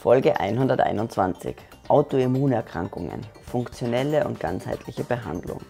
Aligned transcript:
Folge 0.00 0.40
121. 0.40 1.56
Autoimmunerkrankungen. 1.88 3.20
Funktionelle 3.42 4.26
und 4.26 4.40
ganzheitliche 4.40 5.04
Behandlung. 5.04 5.60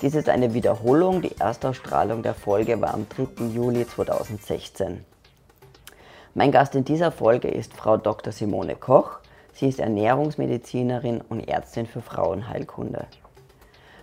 Dies 0.00 0.14
ist 0.14 0.28
eine 0.28 0.54
Wiederholung. 0.54 1.22
Die 1.22 1.36
Erstausstrahlung 1.40 2.22
der 2.22 2.34
Folge 2.34 2.80
war 2.80 2.94
am 2.94 3.08
3. 3.08 3.46
Juli 3.46 3.84
2016. 3.84 5.04
Mein 6.34 6.52
Gast 6.52 6.76
in 6.76 6.84
dieser 6.84 7.10
Folge 7.10 7.48
ist 7.48 7.74
Frau 7.74 7.96
Dr. 7.96 8.32
Simone 8.32 8.76
Koch. 8.76 9.18
Sie 9.54 9.66
ist 9.66 9.80
Ernährungsmedizinerin 9.80 11.20
und 11.28 11.48
Ärztin 11.48 11.86
für 11.86 12.00
Frauenheilkunde. 12.00 13.06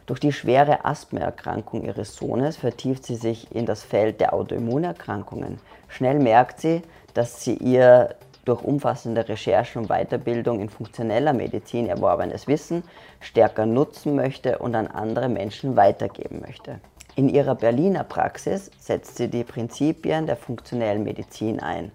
Durch 0.05 0.19
die 0.19 0.33
schwere 0.33 0.83
Asthmaerkrankung 0.83 1.85
ihres 1.85 2.13
Sohnes 2.17 2.57
vertieft 2.57 3.05
sie 3.05 3.15
sich 3.15 3.55
in 3.55 3.65
das 3.65 3.83
Feld 3.83 4.19
der 4.19 4.33
Autoimmunerkrankungen. 4.33 5.59
Schnell 5.87 6.19
merkt 6.19 6.59
sie, 6.59 6.81
dass 7.13 7.41
sie 7.41 7.55
ihr 7.55 8.15
durch 8.47 8.63
umfassende 8.63 9.27
Recherchen 9.27 9.81
und 9.81 9.87
Weiterbildung 9.89 10.61
in 10.61 10.69
funktioneller 10.69 11.33
Medizin 11.33 11.87
erworbenes 11.87 12.47
Wissen 12.47 12.83
stärker 13.19 13.65
nutzen 13.65 14.15
möchte 14.15 14.59
und 14.59 14.75
an 14.75 14.87
andere 14.87 15.27
Menschen 15.27 15.75
weitergeben 15.75 16.41
möchte. 16.41 16.79
In 17.15 17.29
ihrer 17.29 17.55
Berliner 17.55 18.03
Praxis 18.03 18.71
setzt 18.79 19.17
sie 19.17 19.27
die 19.27 19.43
Prinzipien 19.43 20.27
der 20.27 20.37
funktionellen 20.37 21.03
Medizin 21.03 21.59
ein. 21.59 21.91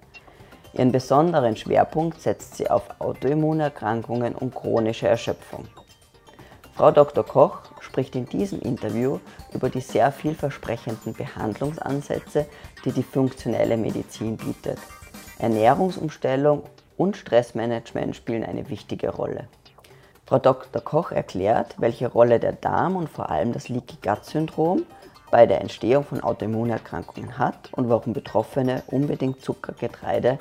Ihren 0.74 0.91
besonderen 0.91 1.57
Schwerpunkt 1.57 2.20
setzt 2.20 2.57
sie 2.57 2.69
auf 2.69 2.82
Autoimmunerkrankungen 2.98 4.34
und 4.34 4.55
chronische 4.55 5.07
Erschöpfung. 5.09 5.66
Frau 6.74 6.91
Dr. 6.91 7.24
Koch 7.24 7.59
spricht 7.80 8.16
in 8.16 8.27
diesem 8.27 8.60
Interview 8.60 9.21
über 9.52 9.69
die 9.69 9.80
sehr 9.80 10.10
vielversprechenden 10.10 11.12
Behandlungsansätze, 11.12 12.46
die 12.84 12.93
die 12.93 13.02
funktionelle 13.02 13.77
Medizin 13.77 14.37
bietet. 14.37 14.79
Ernährungsumstellung 15.42 16.62
und 16.96 17.16
Stressmanagement 17.16 18.14
spielen 18.14 18.45
eine 18.45 18.69
wichtige 18.69 19.10
Rolle. 19.10 19.48
Frau 20.24 20.38
Dr. 20.38 20.80
Koch 20.80 21.10
erklärt, 21.10 21.74
welche 21.79 22.07
Rolle 22.07 22.38
der 22.38 22.52
Darm 22.52 22.95
und 22.95 23.09
vor 23.09 23.29
allem 23.29 23.52
das 23.52 23.68
Leaky 23.68 23.96
Gut 24.02 24.24
Syndrom 24.24 24.84
bei 25.32 25.46
der 25.46 25.60
Entstehung 25.60 26.04
von 26.04 26.23
Autoimmunerkrankungen 26.23 27.38
hat 27.38 27.71
und 27.73 27.88
warum 27.88 28.12
Betroffene 28.12 28.84
unbedingt 28.87 29.43
Zucker, 29.43 29.73
Getreide 29.73 30.38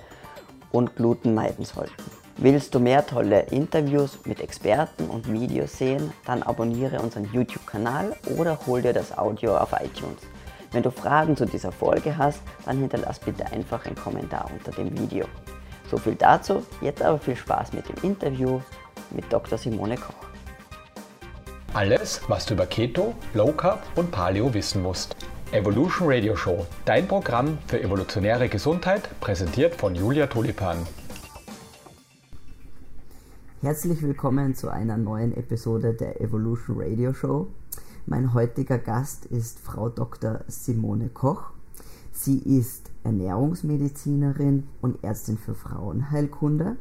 und 0.71 0.95
Gluten 0.95 1.33
meiden 1.33 1.65
sollten. 1.65 2.03
Willst 2.37 2.75
du 2.75 2.79
mehr 2.79 3.05
tolle 3.05 3.41
Interviews 3.49 4.19
mit 4.25 4.39
Experten 4.39 5.09
und 5.09 5.31
Videos 5.31 5.79
sehen, 5.79 6.13
dann 6.25 6.43
abonniere 6.43 6.99
unseren 7.01 7.27
YouTube-Kanal 7.33 8.15
oder 8.37 8.59
hol 8.67 8.81
dir 8.83 8.93
das 8.93 9.17
Audio 9.17 9.57
auf 9.57 9.73
iTunes. 9.73 10.30
Wenn 10.71 10.83
du 10.83 10.89
Fragen 10.89 11.35
zu 11.35 11.45
dieser 11.45 11.73
Folge 11.73 12.17
hast, 12.17 12.41
dann 12.65 12.77
hinterlass 12.77 13.19
bitte 13.19 13.45
einfach 13.47 13.85
einen 13.85 13.95
Kommentar 13.95 14.49
unter 14.53 14.71
dem 14.71 14.97
Video. 14.97 15.25
So 15.89 15.97
viel 15.97 16.15
dazu, 16.15 16.65
jetzt 16.79 17.01
aber 17.01 17.19
viel 17.19 17.35
Spaß 17.35 17.73
mit 17.73 17.89
dem 17.89 18.09
Interview 18.09 18.61
mit 19.09 19.25
Dr. 19.31 19.57
Simone 19.57 19.97
Koch. 19.97 20.15
Alles, 21.73 22.21
was 22.29 22.45
du 22.45 22.53
über 22.53 22.65
Keto, 22.65 23.13
Low 23.33 23.51
Carb 23.51 23.81
und 23.95 24.11
Paleo 24.11 24.53
wissen 24.53 24.81
musst. 24.81 25.17
Evolution 25.51 26.07
Radio 26.09 26.37
Show, 26.37 26.65
dein 26.85 27.05
Programm 27.05 27.57
für 27.67 27.81
evolutionäre 27.81 28.47
Gesundheit, 28.47 29.09
präsentiert 29.19 29.75
von 29.75 29.93
Julia 29.93 30.27
Tulipan. 30.27 30.77
Herzlich 33.61 34.01
willkommen 34.01 34.55
zu 34.55 34.69
einer 34.69 34.95
neuen 34.95 35.35
Episode 35.35 35.93
der 35.93 36.21
Evolution 36.21 36.77
Radio 36.79 37.13
Show. 37.13 37.49
Mein 38.07 38.33
heutiger 38.33 38.79
Gast 38.79 39.27
ist 39.27 39.59
Frau 39.59 39.87
Dr. 39.87 40.41
Simone 40.47 41.09
Koch. 41.09 41.51
Sie 42.11 42.39
ist 42.39 42.89
Ernährungsmedizinerin 43.03 44.63
und 44.81 45.03
Ärztin 45.03 45.37
für 45.37 45.53
Frauenheilkunde. 45.53 46.77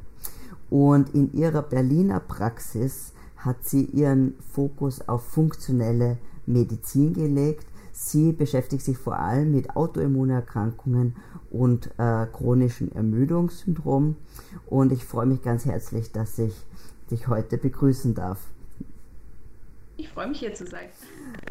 Und 0.70 1.14
in 1.14 1.32
ihrer 1.34 1.60
Berliner 1.60 2.20
Praxis 2.20 3.12
hat 3.36 3.68
sie 3.68 3.84
ihren 3.84 4.34
Fokus 4.52 5.06
auf 5.08 5.22
funktionelle 5.22 6.16
Medizin 6.46 7.12
gelegt. 7.12 7.66
Sie 7.92 8.32
beschäftigt 8.32 8.82
sich 8.82 8.96
vor 8.96 9.18
allem 9.18 9.52
mit 9.52 9.76
Autoimmunerkrankungen 9.76 11.16
und 11.50 11.90
äh, 11.98 12.26
chronischen 12.32 12.92
Ermüdungssyndrom. 12.92 14.16
Und 14.66 14.90
ich 14.90 15.04
freue 15.04 15.26
mich 15.26 15.42
ganz 15.42 15.66
herzlich, 15.66 16.12
dass 16.12 16.38
ich 16.38 16.54
dich 17.10 17.28
heute 17.28 17.58
begrüßen 17.58 18.14
darf. 18.14 18.38
Ich 20.00 20.08
freue 20.08 20.28
mich 20.28 20.38
hier 20.38 20.54
zu 20.54 20.66
sein. 20.66 20.88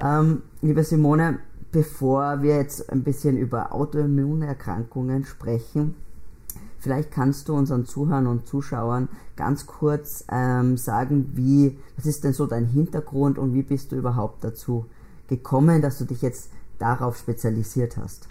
Ähm, 0.01 0.41
liebe 0.63 0.83
Simone, 0.83 1.37
bevor 1.71 2.41
wir 2.41 2.55
jetzt 2.55 2.91
ein 2.91 3.03
bisschen 3.03 3.37
über 3.37 3.75
Autoimmunerkrankungen 3.75 5.23
sprechen, 5.23 5.93
vielleicht 6.79 7.11
kannst 7.11 7.47
du 7.47 7.53
unseren 7.53 7.85
Zuhörern 7.85 8.25
und 8.25 8.47
Zuschauern 8.47 9.07
ganz 9.35 9.67
kurz 9.67 10.25
ähm, 10.31 10.77
sagen, 10.77 11.33
wie, 11.35 11.77
was 11.95 12.07
ist 12.07 12.23
denn 12.23 12.33
so 12.33 12.47
dein 12.47 12.65
Hintergrund 12.65 13.37
und 13.37 13.53
wie 13.53 13.61
bist 13.61 13.91
du 13.91 13.97
überhaupt 13.97 14.43
dazu 14.43 14.87
gekommen, 15.27 15.83
dass 15.83 15.99
du 15.99 16.05
dich 16.05 16.23
jetzt 16.23 16.49
darauf 16.79 17.17
spezialisiert 17.17 17.97
hast? 17.97 18.25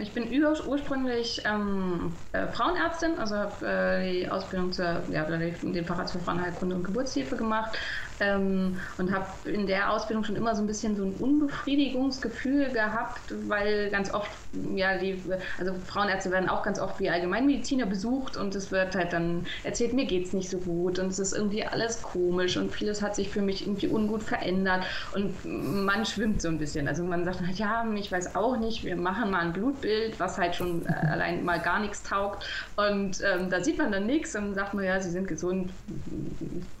Ich 0.00 0.12
bin 0.12 0.28
ursprünglich 0.68 1.42
ähm, 1.44 2.12
äh, 2.32 2.46
Frauenärztin, 2.48 3.18
also 3.18 3.36
habe 3.36 3.66
äh, 3.66 4.12
die 4.12 4.28
Ausbildung 4.28 4.70
zur, 4.70 5.02
ja, 5.10 5.24
den 5.24 5.84
Facharzt 5.84 6.12
für 6.12 6.18
Frauenheilkunde 6.20 6.76
und 6.76 6.84
Geburtshilfe 6.84 7.36
gemacht 7.36 7.76
ähm, 8.20 8.78
und 8.98 9.14
habe 9.14 9.26
in 9.44 9.66
der 9.66 9.92
Ausbildung 9.92 10.24
schon 10.24 10.36
immer 10.36 10.54
so 10.54 10.62
ein 10.62 10.66
bisschen 10.66 10.96
so 10.96 11.04
ein 11.04 11.12
Unbefriedigungsgefühl 11.18 12.70
gehabt, 12.70 13.20
weil 13.48 13.90
ganz 13.90 14.12
oft, 14.12 14.30
ja, 14.74 14.98
die, 14.98 15.22
also 15.58 15.74
Frauenärzte 15.86 16.30
werden 16.30 16.48
auch 16.48 16.62
ganz 16.62 16.78
oft 16.78 16.98
wie 17.00 17.10
Allgemeinmediziner 17.10 17.86
besucht 17.86 18.36
und 18.36 18.54
es 18.54 18.70
wird 18.70 18.94
halt 18.94 19.12
dann 19.12 19.46
erzählt, 19.64 19.92
mir 19.92 20.06
geht 20.06 20.26
es 20.26 20.32
nicht 20.32 20.50
so 20.50 20.58
gut 20.58 20.98
und 20.98 21.08
es 21.08 21.18
ist 21.18 21.32
irgendwie 21.32 21.64
alles 21.64 22.02
komisch 22.02 22.56
und 22.56 22.72
vieles 22.72 23.02
hat 23.02 23.14
sich 23.14 23.28
für 23.28 23.42
mich 23.42 23.66
irgendwie 23.66 23.88
ungut 23.88 24.22
verändert 24.22 24.84
und 25.14 25.34
man 25.44 26.04
schwimmt 26.06 26.40
so 26.42 26.48
ein 26.48 26.58
bisschen. 26.58 26.88
Also 26.88 27.04
man 27.04 27.24
sagt 27.24 27.40
halt, 27.46 27.58
ja, 27.58 27.86
ich 27.94 28.10
weiß 28.10 28.34
auch 28.36 28.56
nicht, 28.56 28.84
wir 28.84 28.96
machen 28.96 29.30
mal 29.30 29.40
ein 29.40 29.52
Blutbild, 29.52 30.18
was 30.18 30.38
halt 30.38 30.54
schon 30.54 30.86
äh, 30.86 30.92
allein 30.92 31.44
mal 31.44 31.60
gar 31.60 31.80
nichts 31.80 32.02
taugt 32.02 32.46
und 32.76 33.20
ähm, 33.22 33.50
da 33.50 33.60
sieht 33.60 33.78
man 33.78 33.92
dann 33.92 34.06
nichts 34.06 34.34
und 34.36 34.54
sagt 34.54 34.74
man, 34.74 34.84
ja, 34.84 35.00
Sie 35.00 35.10
sind 35.10 35.28
gesund, 35.28 35.70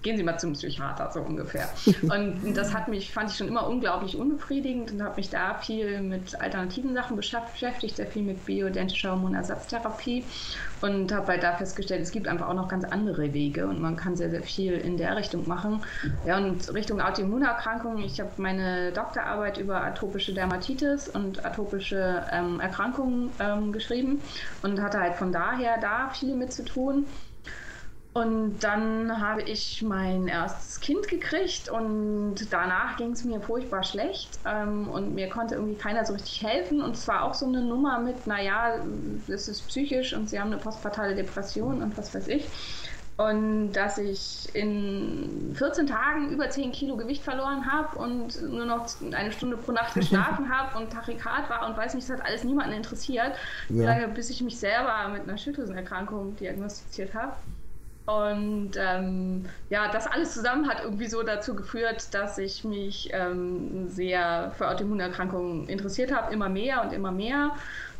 gehen 0.02 0.16
Sie 0.16 0.22
mal 0.22 0.38
zum 0.38 0.52
Psychiater. 0.52 1.10
So 1.12 1.25
ungefähr. 1.26 1.68
Und 2.02 2.54
das 2.54 2.74
hat 2.74 2.88
mich, 2.88 3.12
fand 3.12 3.30
ich 3.30 3.36
schon 3.36 3.48
immer 3.48 3.66
unglaublich 3.66 4.16
unbefriedigend 4.16 4.92
und 4.92 5.02
habe 5.02 5.16
mich 5.16 5.30
da 5.30 5.54
viel 5.54 6.00
mit 6.00 6.40
alternativen 6.40 6.94
Sachen 6.94 7.16
beschäftigt, 7.16 7.96
sehr 7.96 8.06
viel 8.06 8.22
mit 8.22 8.44
bioidentischer 8.44 9.10
Hormonersatztherapie 9.10 10.24
und 10.80 11.12
habe 11.12 11.28
halt 11.28 11.42
da 11.42 11.52
festgestellt, 11.56 12.02
es 12.02 12.10
gibt 12.10 12.28
einfach 12.28 12.48
auch 12.48 12.54
noch 12.54 12.68
ganz 12.68 12.84
andere 12.84 13.32
Wege 13.32 13.66
und 13.66 13.80
man 13.80 13.96
kann 13.96 14.16
sehr, 14.16 14.30
sehr 14.30 14.42
viel 14.42 14.72
in 14.72 14.96
der 14.96 15.16
Richtung 15.16 15.48
machen. 15.48 15.82
Ja, 16.26 16.36
und 16.38 16.72
Richtung 16.74 17.00
Autoimmunerkrankungen, 17.00 18.04
ich 18.04 18.20
habe 18.20 18.30
meine 18.36 18.92
Doktorarbeit 18.92 19.58
über 19.58 19.82
atopische 19.82 20.34
Dermatitis 20.34 21.08
und 21.08 21.44
atopische 21.44 22.24
ähm, 22.30 22.60
Erkrankungen 22.60 23.30
ähm, 23.40 23.72
geschrieben 23.72 24.20
und 24.62 24.80
hatte 24.80 25.00
halt 25.00 25.14
von 25.14 25.32
daher 25.32 25.78
da 25.80 26.10
viel 26.10 26.34
mit 26.34 26.52
zu 26.52 26.64
tun. 26.64 27.06
Und 28.16 28.60
dann 28.60 29.20
habe 29.20 29.42
ich 29.42 29.82
mein 29.82 30.26
erstes 30.26 30.80
Kind 30.80 31.06
gekriegt 31.06 31.68
und 31.68 32.36
danach 32.48 32.96
ging 32.96 33.12
es 33.12 33.24
mir 33.24 33.42
furchtbar 33.42 33.84
schlecht 33.84 34.38
ähm, 34.46 34.88
und 34.88 35.14
mir 35.14 35.28
konnte 35.28 35.56
irgendwie 35.56 35.74
keiner 35.74 36.02
so 36.06 36.14
richtig 36.14 36.42
helfen. 36.42 36.80
Und 36.80 36.96
es 36.96 37.06
war 37.06 37.24
auch 37.24 37.34
so 37.34 37.44
eine 37.44 37.60
Nummer 37.60 38.00
mit, 38.00 38.26
naja, 38.26 38.76
das 39.28 39.48
ist 39.48 39.68
psychisch 39.68 40.14
und 40.14 40.30
sie 40.30 40.40
haben 40.40 40.50
eine 40.50 40.56
postpartale 40.56 41.14
Depression 41.14 41.82
und 41.82 41.98
was 41.98 42.14
weiß 42.14 42.28
ich. 42.28 42.46
Und 43.18 43.72
dass 43.72 43.98
ich 43.98 44.48
in 44.54 45.52
14 45.54 45.86
Tagen 45.86 46.30
über 46.30 46.48
10 46.48 46.72
Kilo 46.72 46.96
Gewicht 46.96 47.22
verloren 47.22 47.70
habe 47.70 47.98
und 47.98 48.40
nur 48.50 48.64
noch 48.64 48.86
eine 49.12 49.30
Stunde 49.30 49.58
pro 49.58 49.72
Nacht 49.72 49.92
geschlafen 49.92 50.48
habe 50.54 50.78
und 50.78 50.90
Tachykard 50.90 51.50
war 51.50 51.68
und 51.68 51.76
weiß 51.76 51.92
nicht, 51.92 52.08
das 52.08 52.16
hat 52.16 52.24
alles 52.24 52.44
niemanden 52.44 52.72
interessiert, 52.72 53.32
ja. 53.68 54.06
bis 54.06 54.30
ich 54.30 54.40
mich 54.40 54.58
selber 54.58 55.06
mit 55.12 55.24
einer 55.24 55.36
Schilddrüsenerkrankung 55.36 56.34
diagnostiziert 56.36 57.12
habe. 57.12 57.34
Und 58.06 58.72
ähm, 58.76 59.46
ja, 59.68 59.90
das 59.90 60.06
alles 60.06 60.32
zusammen 60.32 60.68
hat 60.68 60.82
irgendwie 60.82 61.06
so 61.06 61.22
dazu 61.24 61.56
geführt, 61.56 62.14
dass 62.14 62.38
ich 62.38 62.62
mich 62.62 63.10
ähm, 63.12 63.88
sehr 63.88 64.52
für 64.56 64.68
Autoimmunerkrankungen 64.68 65.68
interessiert 65.68 66.14
habe, 66.14 66.32
immer 66.32 66.48
mehr 66.48 66.82
und 66.82 66.92
immer 66.92 67.10
mehr. 67.10 67.56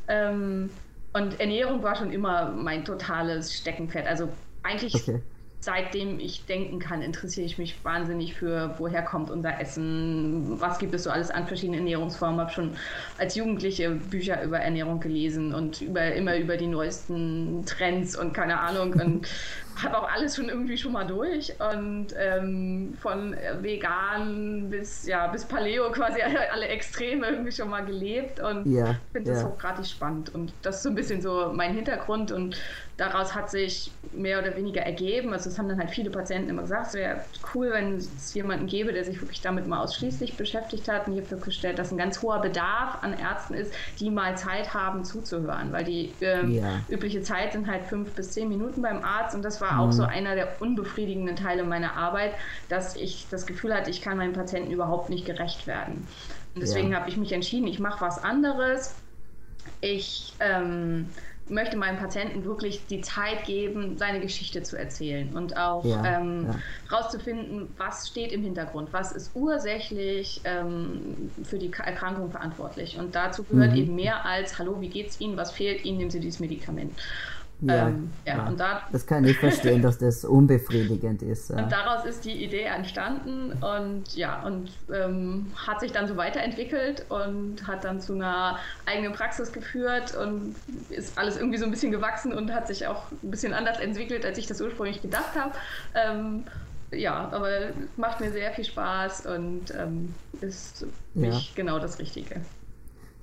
Ähm, 0.06 0.70
und 1.12 1.40
Ernährung 1.40 1.82
war 1.82 1.96
schon 1.96 2.12
immer 2.12 2.50
mein 2.50 2.84
totales 2.84 3.52
Steckenpferd. 3.52 4.06
Also 4.06 4.28
eigentlich 4.62 4.94
okay 4.94 5.20
seitdem 5.66 6.20
ich 6.20 6.46
denken 6.46 6.78
kann, 6.78 7.02
interessiere 7.02 7.44
ich 7.44 7.58
mich 7.58 7.84
wahnsinnig 7.84 8.34
für, 8.34 8.76
woher 8.78 9.02
kommt 9.02 9.30
unser 9.30 9.60
Essen, 9.60 10.60
was 10.60 10.78
gibt 10.78 10.94
es 10.94 11.02
so 11.02 11.10
alles 11.10 11.28
an 11.30 11.48
verschiedenen 11.48 11.80
Ernährungsformen. 11.80 12.36
Ich 12.36 12.42
Habe 12.42 12.52
schon 12.52 12.70
als 13.18 13.34
Jugendliche 13.34 13.90
Bücher 13.90 14.42
über 14.44 14.60
Ernährung 14.60 15.00
gelesen 15.00 15.52
und 15.52 15.80
über, 15.80 16.12
immer 16.12 16.36
über 16.36 16.56
die 16.56 16.68
neuesten 16.68 17.64
Trends 17.66 18.16
und 18.16 18.32
keine 18.32 18.60
Ahnung. 18.60 18.92
Und 18.94 19.28
habe 19.82 19.98
auch 19.98 20.08
alles 20.10 20.36
schon 20.36 20.48
irgendwie 20.48 20.76
schon 20.76 20.92
mal 20.92 21.06
durch 21.06 21.52
und 21.60 22.08
ähm, 22.16 22.96
von 23.00 23.36
vegan 23.60 24.70
bis 24.70 25.06
ja 25.06 25.26
bis 25.28 25.44
Paleo 25.44 25.90
quasi 25.90 26.20
alle 26.52 26.68
Extreme 26.68 27.26
irgendwie 27.26 27.52
schon 27.52 27.68
mal 27.68 27.84
gelebt 27.84 28.40
und 28.40 28.66
ja, 28.66 28.96
finde 29.12 29.30
das 29.30 29.42
ja. 29.42 29.48
hochgradig 29.48 29.86
spannend 29.86 30.34
und 30.34 30.52
das 30.62 30.76
ist 30.76 30.82
so 30.82 30.88
ein 30.88 30.94
bisschen 30.94 31.20
so 31.20 31.52
mein 31.54 31.74
Hintergrund 31.74 32.32
und 32.32 32.56
daraus 32.96 33.34
hat 33.34 33.50
sich 33.50 33.90
mehr 34.12 34.40
oder 34.40 34.56
weniger 34.56 34.80
ergeben. 34.80 35.32
Also 35.32 35.50
es 35.50 35.58
haben 35.58 35.68
dann 35.68 35.78
halt 35.78 35.90
viele 35.90 36.10
Patienten 36.10 36.48
immer 36.48 36.62
gesagt, 36.62 36.88
es 36.88 36.94
wäre 36.94 37.20
cool, 37.54 37.70
wenn 37.70 37.96
es 37.96 38.32
jemanden 38.32 38.66
gäbe, 38.66 38.92
der 38.92 39.04
sich 39.04 39.20
wirklich 39.20 39.40
damit 39.42 39.66
mal 39.66 39.82
ausschließlich 39.82 40.36
beschäftigt 40.36 40.88
hat. 40.88 41.06
Und 41.06 41.12
ich 41.12 41.18
habe 41.20 41.28
festgestellt, 41.28 41.78
dass 41.78 41.92
ein 41.92 41.98
ganz 41.98 42.22
hoher 42.22 42.40
Bedarf 42.40 43.02
an 43.02 43.18
Ärzten 43.18 43.54
ist, 43.54 43.72
die 44.00 44.10
mal 44.10 44.36
Zeit 44.36 44.72
haben 44.72 45.04
zuzuhören, 45.04 45.72
weil 45.72 45.84
die 45.84 46.12
ähm, 46.20 46.52
ja. 46.52 46.80
übliche 46.88 47.20
Zeit 47.22 47.52
sind 47.52 47.68
halt 47.68 47.84
fünf 47.84 48.12
bis 48.12 48.30
zehn 48.32 48.48
Minuten 48.48 48.80
beim 48.80 49.04
Arzt 49.04 49.34
und 49.34 49.42
das 49.42 49.60
war 49.60 49.65
mhm. 49.72 49.80
auch 49.80 49.92
so 49.92 50.02
einer 50.04 50.34
der 50.34 50.60
unbefriedigenden 50.60 51.36
Teile 51.36 51.64
meiner 51.64 51.94
Arbeit, 51.94 52.34
dass 52.68 52.96
ich 52.96 53.26
das 53.30 53.46
Gefühl 53.46 53.74
hatte, 53.74 53.90
ich 53.90 54.02
kann 54.02 54.16
meinen 54.16 54.32
Patienten 54.32 54.70
überhaupt 54.70 55.10
nicht 55.10 55.24
gerecht 55.24 55.66
werden. 55.66 56.06
Und 56.54 56.62
deswegen 56.62 56.92
ja. 56.92 57.00
habe 57.00 57.08
ich 57.08 57.16
mich 57.16 57.32
entschieden, 57.32 57.66
ich 57.66 57.78
mache 57.78 58.00
was 58.00 58.22
anderes. 58.22 58.94
Ich 59.80 60.32
ähm, 60.40 61.08
möchte 61.48 61.76
meinem 61.76 61.98
Patienten 61.98 62.44
wirklich 62.44 62.86
die 62.86 63.00
Zeit 63.02 63.44
geben, 63.44 63.96
seine 63.98 64.20
Geschichte 64.20 64.62
zu 64.62 64.76
erzählen 64.76 65.36
und 65.36 65.56
auch 65.56 65.84
ja, 65.84 66.18
ähm, 66.18 66.46
ja. 66.48 66.96
rauszufinden, 66.96 67.68
was 67.76 68.08
steht 68.08 68.32
im 68.32 68.42
Hintergrund, 68.42 68.92
was 68.92 69.12
ist 69.12 69.30
ursächlich 69.34 70.40
ähm, 70.44 71.30
für 71.44 71.58
die 71.58 71.70
Erkrankung 71.72 72.30
verantwortlich. 72.30 72.98
Und 72.98 73.14
dazu 73.14 73.44
gehört 73.44 73.72
mhm. 73.72 73.76
eben 73.76 73.94
mehr 73.94 74.24
als, 74.24 74.58
hallo, 74.58 74.80
wie 74.80 74.88
geht's 74.88 75.20
Ihnen, 75.20 75.36
was 75.36 75.52
fehlt 75.52 75.84
Ihnen, 75.84 75.98
nehmen 75.98 76.10
Sie 76.10 76.20
dieses 76.20 76.40
Medikament. 76.40 76.92
Ja, 77.60 77.88
ähm, 77.88 78.10
ja, 78.26 78.36
ja. 78.36 78.46
Und 78.46 78.60
da, 78.60 78.82
das 78.92 79.06
kann 79.06 79.24
ich 79.24 79.38
verstehen, 79.38 79.80
dass 79.80 79.98
das 79.98 80.24
unbefriedigend 80.24 81.22
ist. 81.22 81.50
Und 81.50 81.72
daraus 81.72 82.04
ist 82.04 82.24
die 82.24 82.44
Idee 82.44 82.64
entstanden 82.64 83.52
und 83.52 84.14
ja, 84.14 84.42
und 84.42 84.70
ähm, 84.92 85.46
hat 85.66 85.80
sich 85.80 85.92
dann 85.92 86.06
so 86.06 86.16
weiterentwickelt 86.16 87.06
und 87.08 87.66
hat 87.66 87.84
dann 87.84 88.00
zu 88.00 88.14
einer 88.14 88.58
eigenen 88.84 89.12
Praxis 89.12 89.52
geführt 89.52 90.14
und 90.14 90.54
ist 90.90 91.16
alles 91.16 91.38
irgendwie 91.38 91.58
so 91.58 91.64
ein 91.64 91.70
bisschen 91.70 91.92
gewachsen 91.92 92.32
und 92.32 92.52
hat 92.52 92.66
sich 92.66 92.86
auch 92.86 93.10
ein 93.22 93.30
bisschen 93.30 93.54
anders 93.54 93.80
entwickelt, 93.80 94.26
als 94.26 94.36
ich 94.36 94.46
das 94.46 94.60
ursprünglich 94.60 95.00
gedacht 95.00 95.34
habe. 95.34 95.52
Ähm, 95.94 96.44
ja, 96.92 97.30
aber 97.32 97.70
macht 97.96 98.20
mir 98.20 98.30
sehr 98.30 98.52
viel 98.52 98.64
Spaß 98.64 99.26
und 99.26 99.74
ähm, 99.76 100.14
ist 100.40 100.80
für 100.80 101.18
mich 101.18 101.54
genau 101.54 101.78
das 101.78 101.98
Richtige. 101.98 102.42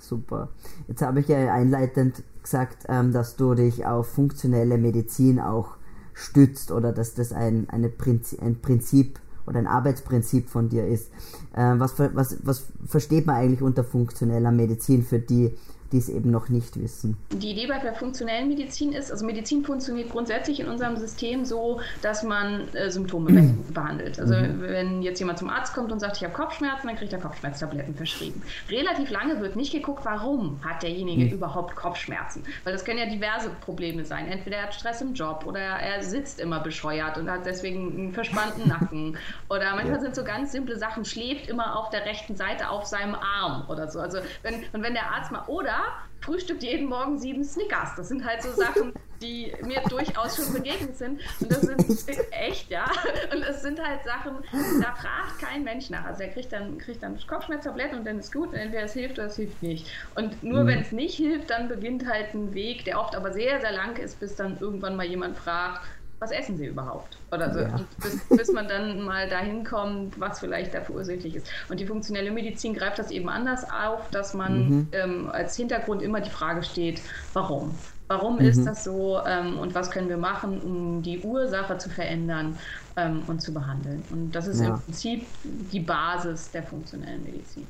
Super. 0.04 0.50
Jetzt 0.90 1.02
habe 1.02 1.22
ich 1.22 1.30
ja 1.30 1.54
einleitend 1.54 2.24
gesagt, 2.42 2.86
ähm, 2.90 3.14
dass 3.14 3.38
du 3.38 3.54
dich 3.54 3.86
auf 3.86 4.08
funktionelle 4.08 4.78
Medizin 4.78 5.40
auch 5.40 5.78
stützt 6.14 6.72
oder 6.72 6.92
dass 6.92 7.14
das 7.14 7.32
ein, 7.32 7.70
eine 7.70 7.88
Prinzip, 7.88 8.42
ein 8.42 8.60
Prinzip 8.60 9.20
oder 9.48 9.60
ein 9.60 9.68
Arbeitsprinzip 9.68 10.50
von 10.50 10.68
dir 10.68 10.86
ist. 10.86 11.10
Äh, 11.54 11.76
was, 11.78 11.98
was, 11.98 12.38
was 12.44 12.66
versteht 12.86 13.26
man 13.26 13.38
eigentlich 13.38 13.62
unter 13.62 13.86
funktioneller 13.86 14.52
Medizin 14.52 15.04
für 15.04 15.20
die, 15.20 15.56
die 15.94 16.00
es 16.00 16.10
eben 16.10 16.32
noch 16.32 16.50
nicht 16.50 16.82
wissen. 16.82 17.18
Die 17.32 17.52
Idee 17.52 17.68
bei 17.68 17.78
der 17.78 17.94
funktionellen 17.94 18.48
Medizin 18.48 18.94
ist, 18.94 19.12
also 19.12 19.26
Medizin 19.26 19.64
funktioniert 19.64 20.10
grundsätzlich 20.10 20.60
in 20.60 20.68
unserem 20.68 20.98
System 20.98 21.46
so, 21.46 21.80
dass 22.02 22.24
man 22.24 22.68
äh, 22.74 22.90
Symptome 22.90 23.54
behandelt. 23.74 24.20
Also 24.20 24.34
mhm. 24.34 24.62
wenn 24.62 25.02
jetzt 25.04 25.20
jemand 25.20 25.38
zum 25.38 25.50
Arzt 25.50 25.74
kommt 25.74 25.92
und 25.92 26.00
sagt, 26.00 26.18
ich 26.18 26.24
habe 26.24 26.34
Kopfschmerzen, 26.34 26.88
dann 26.88 26.98
kriegt 26.98 27.14
er 27.14 27.20
Kopfschmerztabletten 27.20 27.94
verschrieben. 27.96 28.42
Relativ 28.70 29.12
lange 29.12 29.40
wird 29.40 29.56
nicht 29.56 29.72
geguckt, 29.72 30.04
warum 30.04 30.60
hat 30.64 30.82
derjenige 30.82 31.26
mhm. 31.26 31.32
überhaupt 31.32 31.76
Kopfschmerzen. 31.76 32.44
Weil 32.64 32.74
das 32.74 32.84
können 32.84 32.98
ja 32.98 33.06
diverse 33.06 33.52
Probleme 33.62 34.04
sein. 34.04 34.28
Entweder 34.28 34.58
er 34.58 34.64
hat 34.64 34.74
Stress 34.74 35.02
im 35.02 35.14
Job 35.14 35.46
oder 35.46 35.60
er 35.60 36.02
sitzt 36.02 36.40
immer 36.40 36.60
bescheuert 36.60 37.20
und 37.20 37.30
hat 37.30 37.46
deswegen 37.46 37.94
einen 37.94 38.14
verspannten 38.14 38.68
Nacken. 38.68 39.18
Oder 39.50 39.76
manchmal 39.76 39.98
ja. 39.98 40.02
sind 40.02 40.16
so 40.16 40.24
ganz 40.24 40.52
simple 40.52 40.76
Sachen, 40.76 41.06
schläft 41.06 41.48
immer 41.50 41.78
auf 41.78 41.92
der 41.92 42.04
rechten 42.06 42.36
Seite 42.36 42.70
auf 42.70 42.86
seinem 42.86 43.14
Arm 43.14 43.66
oder 43.70 43.88
so. 43.88 44.00
Also 44.00 44.18
wenn, 44.42 44.56
und 44.74 44.82
wenn 44.82 44.94
der 44.94 45.12
Arzt 45.12 45.32
mal, 45.32 45.44
oder 45.46 45.83
frühstückt 46.24 46.64
jeden 46.64 46.88
Morgen 46.88 47.20
sieben 47.20 47.44
Snickers. 47.44 47.96
Das 47.96 48.08
sind 48.08 48.26
halt 48.26 48.42
so 48.42 48.52
Sachen, 48.52 48.94
die 49.22 49.54
mir 49.64 49.82
durchaus 49.90 50.38
schon 50.38 50.54
begegnet 50.54 50.98
sind. 50.98 51.20
Und 51.42 51.52
das 51.52 51.62
sind 51.62 52.20
echt, 52.32 52.70
ja. 52.70 52.86
Und 53.34 53.42
es 53.44 53.62
sind 53.62 53.82
halt 53.84 54.04
Sachen, 54.04 54.38
da 54.82 54.94
fragt 54.96 55.40
kein 55.40 55.64
Mensch 55.64 55.90
nach. 55.90 56.06
Also 56.06 56.24
er 56.24 56.30
kriegt 56.30 56.52
dann, 56.54 56.78
kriegt 56.78 57.04
dann 57.04 57.20
Kopfschmerztabletten 57.28 58.00
und 58.00 58.06
dann 58.06 58.20
ist 58.20 58.32
gut. 58.32 58.50
Und 58.50 58.56
entweder 58.56 58.84
es 58.84 58.94
hilft 58.94 59.18
oder 59.20 59.28
es 59.28 59.36
hilft 59.36 59.62
nicht. 59.62 59.88
Und 60.16 60.44
nur 60.44 60.64
mhm. 60.64 60.68
wenn 60.68 60.80
es 60.80 60.92
nicht 60.92 61.16
hilft, 61.16 61.50
dann 61.50 61.68
beginnt 61.68 62.06
halt 62.06 62.34
ein 62.34 62.54
Weg, 62.54 62.86
der 62.86 63.00
oft 63.00 63.16
aber 63.16 63.34
sehr, 63.34 63.60
sehr 63.60 63.72
lang 63.72 63.98
ist, 63.98 64.20
bis 64.20 64.36
dann 64.36 64.58
irgendwann 64.60 64.96
mal 64.96 65.06
jemand 65.06 65.38
fragt, 65.38 65.82
was 66.24 66.32
essen 66.32 66.58
sie 66.58 66.68
überhaupt? 66.68 67.18
Oder 67.32 67.54
so. 67.54 67.60
Ja. 67.60 67.80
Bis, 68.02 68.38
bis, 68.38 68.52
man 68.54 68.68
dann 68.70 69.02
mal 69.02 69.28
dahin 69.28 69.66
kommt, 69.66 70.18
was 70.18 70.40
vielleicht 70.40 70.74
dafür 70.74 70.96
ursächlich 70.96 71.36
ist. 71.36 71.48
Und 71.70 71.82
die 71.82 71.86
funktionelle 71.86 72.32
Medizin 72.32 72.74
greift 72.74 72.98
das 72.98 73.12
eben 73.12 73.28
anders 73.28 73.66
auf, 73.66 74.10
dass 74.12 74.34
man 74.34 74.70
mhm. 74.70 74.88
ähm, 74.94 75.30
als 75.30 75.58
Hintergrund 75.58 76.02
immer 76.02 76.22
die 76.22 76.30
Frage 76.30 76.64
steht, 76.64 77.02
warum? 77.34 77.76
Warum 78.08 78.36
mhm. 78.36 78.46
ist 78.46 78.66
das 78.66 78.86
so 78.86 79.20
ähm, 79.28 79.60
und 79.60 79.76
was 79.76 79.92
können 79.92 80.08
wir 80.08 80.18
machen, 80.18 80.62
um 80.62 81.02
die 81.02 81.20
Ursache 81.20 81.78
zu 81.78 81.90
verändern 81.90 82.58
ähm, 82.96 83.24
und 83.28 83.42
zu 83.42 83.54
behandeln? 83.54 84.02
Und 84.12 84.32
das 84.32 84.48
ist 84.48 84.62
ja. 84.62 84.68
im 84.68 84.80
Prinzip 84.80 85.26
die 85.44 85.82
Basis 85.82 86.52
der 86.52 86.64
funktionellen 86.64 87.24
Medizin. 87.24 87.68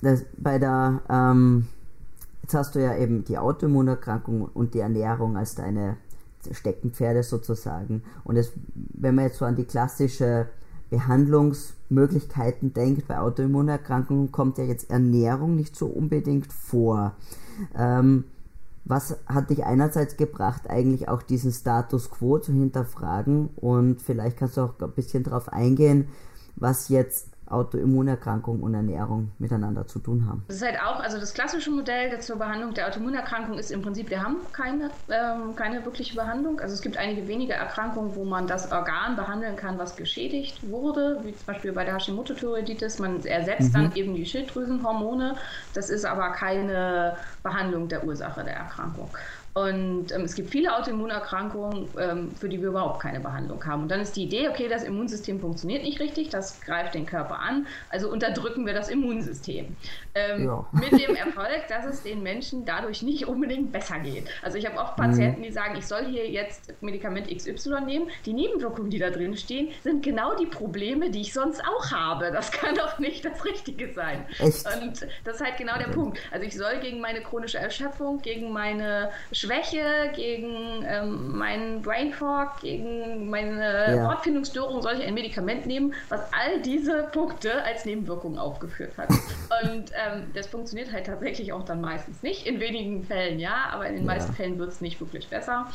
Das, 0.00 0.24
bei 0.38 0.58
der, 0.58 1.02
ähm, 1.10 1.68
jetzt 2.42 2.54
hast 2.54 2.74
du 2.74 2.78
ja 2.78 2.96
eben 2.96 3.24
die 3.24 3.36
Autoimmunerkrankung 3.36 4.48
und 4.54 4.72
die 4.72 4.80
Ernährung 4.80 5.36
als 5.36 5.54
deine 5.56 5.98
Steckenpferde 6.50 7.22
sozusagen. 7.22 8.02
Und 8.24 8.36
es, 8.36 8.52
wenn 8.74 9.14
man 9.14 9.26
jetzt 9.26 9.38
so 9.38 9.44
an 9.44 9.56
die 9.56 9.64
klassische 9.64 10.48
Behandlungsmöglichkeiten 10.90 12.72
denkt, 12.72 13.08
bei 13.08 13.18
Autoimmunerkrankungen 13.18 14.30
kommt 14.30 14.58
ja 14.58 14.64
jetzt 14.64 14.90
Ernährung 14.90 15.56
nicht 15.56 15.76
so 15.76 15.86
unbedingt 15.86 16.52
vor. 16.52 17.14
Ähm, 17.76 18.24
was 18.84 19.16
hat 19.26 19.50
dich 19.50 19.64
einerseits 19.64 20.16
gebracht, 20.16 20.70
eigentlich 20.70 21.08
auch 21.08 21.22
diesen 21.22 21.50
Status 21.50 22.08
quo 22.08 22.38
zu 22.38 22.52
hinterfragen? 22.52 23.48
Und 23.56 24.00
vielleicht 24.00 24.36
kannst 24.36 24.56
du 24.56 24.60
auch 24.60 24.80
ein 24.80 24.92
bisschen 24.92 25.24
darauf 25.24 25.52
eingehen, 25.52 26.06
was 26.54 26.88
jetzt 26.88 27.35
Autoimmunerkrankung 27.48 28.60
und 28.60 28.74
Ernährung 28.74 29.30
miteinander 29.38 29.86
zu 29.86 29.98
tun 29.98 30.26
haben. 30.28 30.44
Das 30.48 30.56
ist 30.56 30.64
halt 30.64 30.80
auch, 30.80 31.00
also 31.00 31.18
das 31.18 31.34
klassische 31.34 31.70
Modell 31.70 32.18
zur 32.20 32.36
Behandlung 32.36 32.74
der 32.74 32.88
Autoimmunerkrankung 32.88 33.58
ist 33.58 33.70
im 33.70 33.82
Prinzip, 33.82 34.10
wir 34.10 34.22
haben 34.22 34.36
keine, 34.52 34.90
ähm, 35.08 35.54
keine 35.54 35.84
wirkliche 35.84 36.14
Behandlung. 36.14 36.60
Also 36.60 36.74
es 36.74 36.82
gibt 36.82 36.96
einige 36.96 37.28
wenige 37.28 37.52
Erkrankungen, 37.52 38.14
wo 38.16 38.24
man 38.24 38.46
das 38.46 38.72
Organ 38.72 39.16
behandeln 39.16 39.56
kann, 39.56 39.78
was 39.78 39.96
geschädigt 39.96 40.68
wurde, 40.68 41.20
wie 41.22 41.34
zum 41.34 41.46
Beispiel 41.46 41.72
bei 41.72 41.84
der 41.84 41.94
Hashimoto-Thyreoiditis. 41.94 42.98
Man 42.98 43.24
ersetzt 43.24 43.68
mhm. 43.68 43.72
dann 43.72 43.92
eben 43.94 44.14
die 44.14 44.26
Schilddrüsenhormone. 44.26 45.36
Das 45.74 45.90
ist 45.90 46.04
aber 46.04 46.32
keine 46.32 47.16
Behandlung 47.42 47.88
der 47.88 48.04
Ursache 48.04 48.42
der 48.44 48.54
Erkrankung. 48.54 49.08
Und 49.56 50.12
ähm, 50.12 50.20
es 50.20 50.34
gibt 50.34 50.50
viele 50.50 50.76
Autoimmunerkrankungen, 50.76 51.88
ähm, 51.98 52.30
für 52.38 52.46
die 52.46 52.60
wir 52.60 52.68
überhaupt 52.68 53.00
keine 53.00 53.20
Behandlung 53.20 53.64
haben. 53.64 53.84
Und 53.84 53.88
dann 53.88 54.00
ist 54.00 54.14
die 54.14 54.24
Idee, 54.24 54.50
okay, 54.50 54.68
das 54.68 54.84
Immunsystem 54.84 55.40
funktioniert 55.40 55.82
nicht 55.82 55.98
richtig, 55.98 56.28
das 56.28 56.60
greift 56.60 56.92
den 56.92 57.06
Körper 57.06 57.38
an, 57.38 57.66
also 57.88 58.10
unterdrücken 58.10 58.66
wir 58.66 58.74
das 58.74 58.90
Immunsystem. 58.90 59.74
Ähm, 60.14 60.44
ja. 60.44 60.66
Mit 60.72 60.92
dem 60.92 61.16
Erfolg, 61.16 61.68
dass 61.70 61.86
es 61.86 62.02
den 62.02 62.22
Menschen 62.22 62.66
dadurch 62.66 63.00
nicht 63.00 63.28
unbedingt 63.28 63.72
besser 63.72 63.98
geht. 63.98 64.24
Also 64.42 64.58
ich 64.58 64.66
habe 64.66 64.76
oft 64.76 64.94
Patienten, 64.96 65.42
die 65.42 65.50
sagen, 65.50 65.74
ich 65.78 65.86
soll 65.86 66.04
hier 66.04 66.28
jetzt 66.28 66.74
Medikament 66.82 67.34
XY 67.34 67.80
nehmen. 67.86 68.10
Die 68.26 68.34
Nebenwirkungen, 68.34 68.90
die 68.90 68.98
da 68.98 69.08
drin 69.08 69.38
stehen, 69.38 69.70
sind 69.82 70.04
genau 70.04 70.36
die 70.36 70.46
Probleme, 70.46 71.08
die 71.08 71.22
ich 71.22 71.32
sonst 71.32 71.62
auch 71.64 71.90
habe. 71.90 72.30
Das 72.30 72.52
kann 72.52 72.74
doch 72.74 72.98
nicht 72.98 73.24
das 73.24 73.42
Richtige 73.46 73.94
sein. 73.94 74.26
Echt? 74.38 74.66
Und 74.82 75.06
das 75.24 75.36
ist 75.36 75.42
halt 75.42 75.56
genau 75.56 75.78
der 75.78 75.88
Punkt. 75.88 76.18
Also 76.30 76.44
ich 76.44 76.54
soll 76.54 76.78
gegen 76.82 77.00
meine 77.00 77.22
chronische 77.22 77.56
Erschöpfung, 77.56 78.20
gegen 78.20 78.52
meine 78.52 79.08
Schwäche, 79.46 80.10
gegen 80.14 80.84
ähm, 80.86 81.36
meinen 81.36 81.82
Brain 81.82 82.12
Fog, 82.12 82.60
gegen 82.60 83.30
meine 83.30 83.96
ja. 83.96 84.04
Wortfindungsstörung 84.08 84.82
soll 84.82 84.94
ich 84.94 85.06
ein 85.06 85.14
Medikament 85.14 85.66
nehmen, 85.66 85.94
was 86.08 86.20
all 86.32 86.60
diese 86.62 87.04
Punkte 87.12 87.62
als 87.64 87.84
Nebenwirkungen 87.84 88.38
aufgeführt 88.38 88.96
hat. 88.96 89.08
Und 89.62 89.92
ähm, 89.92 90.24
das 90.34 90.46
funktioniert 90.46 90.92
halt 90.92 91.06
tatsächlich 91.06 91.52
auch 91.52 91.64
dann 91.64 91.80
meistens 91.80 92.22
nicht. 92.22 92.46
In 92.46 92.60
wenigen 92.60 93.04
Fällen 93.04 93.38
ja, 93.38 93.70
aber 93.72 93.86
in 93.86 93.96
den 93.96 94.04
ja. 94.04 94.12
meisten 94.14 94.32
Fällen 94.32 94.58
wird 94.58 94.70
es 94.70 94.80
nicht 94.80 95.00
wirklich 95.00 95.28
besser 95.28 95.66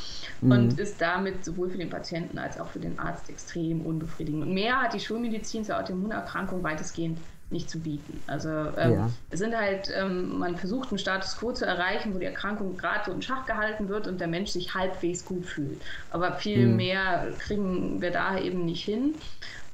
mhm. 0.41 0.51
und 0.51 0.79
ist 0.79 1.01
damit 1.01 1.45
sowohl 1.45 1.69
für 1.69 1.77
den 1.77 1.89
Patienten 1.89 2.37
als 2.37 2.59
auch 2.59 2.67
für 2.67 2.79
den 2.79 2.99
Arzt 2.99 3.29
extrem 3.29 3.85
unbefriedigend. 3.85 4.43
Und 4.43 4.53
mehr 4.53 4.81
hat 4.81 4.93
die 4.93 4.99
Schulmedizin 4.99 5.63
zur 5.63 5.79
Autoimmunerkrankung 5.79 6.63
weitestgehend 6.63 7.17
nicht 7.51 7.69
zu 7.69 7.79
bieten. 7.79 8.21
Also 8.27 8.49
ähm, 8.49 8.93
ja. 8.93 9.09
es 9.29 9.39
sind 9.39 9.55
halt, 9.55 9.91
ähm, 9.95 10.39
man 10.39 10.57
versucht 10.57 10.89
einen 10.89 10.99
Status 10.99 11.37
quo 11.37 11.51
zu 11.51 11.65
erreichen, 11.65 12.13
wo 12.13 12.19
die 12.19 12.25
Erkrankung 12.25 12.77
gerade 12.77 13.05
so 13.05 13.11
in 13.11 13.21
Schach 13.21 13.45
gehalten 13.45 13.89
wird 13.89 14.07
und 14.07 14.19
der 14.19 14.27
Mensch 14.27 14.51
sich 14.51 14.73
halbwegs 14.73 15.25
gut 15.25 15.45
fühlt. 15.45 15.81
Aber 16.11 16.33
viel 16.33 16.67
mhm. 16.67 16.75
mehr 16.75 17.27
kriegen 17.39 18.01
wir 18.01 18.11
da 18.11 18.37
eben 18.37 18.65
nicht 18.65 18.83
hin. 18.83 19.15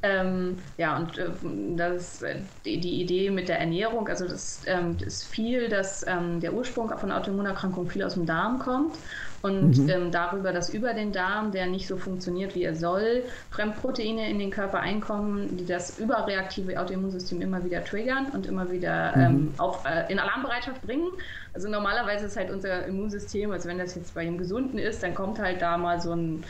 Ähm, 0.04 0.60
ja, 0.77 0.96
und 0.96 1.18
äh, 1.18 1.27
das 1.75 2.22
äh, 2.22 2.36
die, 2.66 2.80
die, 2.80 3.01
Idee 3.01 3.32
mit 3.32 3.50
der 3.50 3.60
Ernährung, 3.60 4.08
also 4.08 4.27
das 4.27 4.62
ähm, 4.68 4.96
ist 5.04 5.24
viel, 5.24 5.70
dass 5.70 6.06
ähm, 6.08 6.39
der 6.39 6.54
Ursprung 6.54 6.96
von 7.00 7.12
Autoimmunerkrankungen 7.12 7.89
viel 7.89 8.04
aus 8.04 8.13
dem 8.13 8.27
Darm 8.27 8.60
kommt 8.60 8.94
und 9.42 9.77
mhm. 9.77 9.89
ähm, 9.89 10.12
darüber, 10.12 10.54
dass 10.54 10.72
über 10.72 10.94
den 10.94 11.12
Darm, 11.12 11.51
der 11.51 11.66
nicht 11.66 11.88
so 11.88 11.98
funktioniert, 11.98 12.54
wie 12.54 12.63
er 12.63 12.75
soll, 12.75 13.24
Fremdproteine 13.50 14.30
in 14.30 14.38
den 14.38 14.51
Körper 14.51 14.80
einkommen, 14.80 15.58
die 15.58 15.66
das 15.66 15.98
überreaktive 15.98 16.80
Autoimmunsystem 16.80 17.42
immer 17.42 17.63
wieder 17.63 17.84
triggern 17.84 18.27
und 18.34 18.46
immer 18.46 18.70
wieder 18.70 19.16
mhm. 19.16 19.24
ähm, 19.24 19.54
auf, 19.58 19.84
äh, 19.86 20.12
in 20.12 20.20
Alarmbereitschaft 20.20 20.84
bringen. 20.84 21.10
Also 21.54 21.70
normalerweise 21.70 22.27
ist 22.27 22.38
halt 22.38 22.51
unser 22.51 22.86
Immunsystem, 22.86 23.51
also 23.51 23.68
wenn 23.68 23.80
das 23.80 23.96
jetzt 23.96 24.13
bei 24.13 24.22
einem 24.22 24.38
Gesunden 24.38 24.77
ist, 24.77 25.01
dann 25.01 25.16
kommt 25.16 25.39
halt 25.39 25.60
da 25.62 25.77
mal 25.77 26.00
so 26.00 26.12
ein 26.12 26.44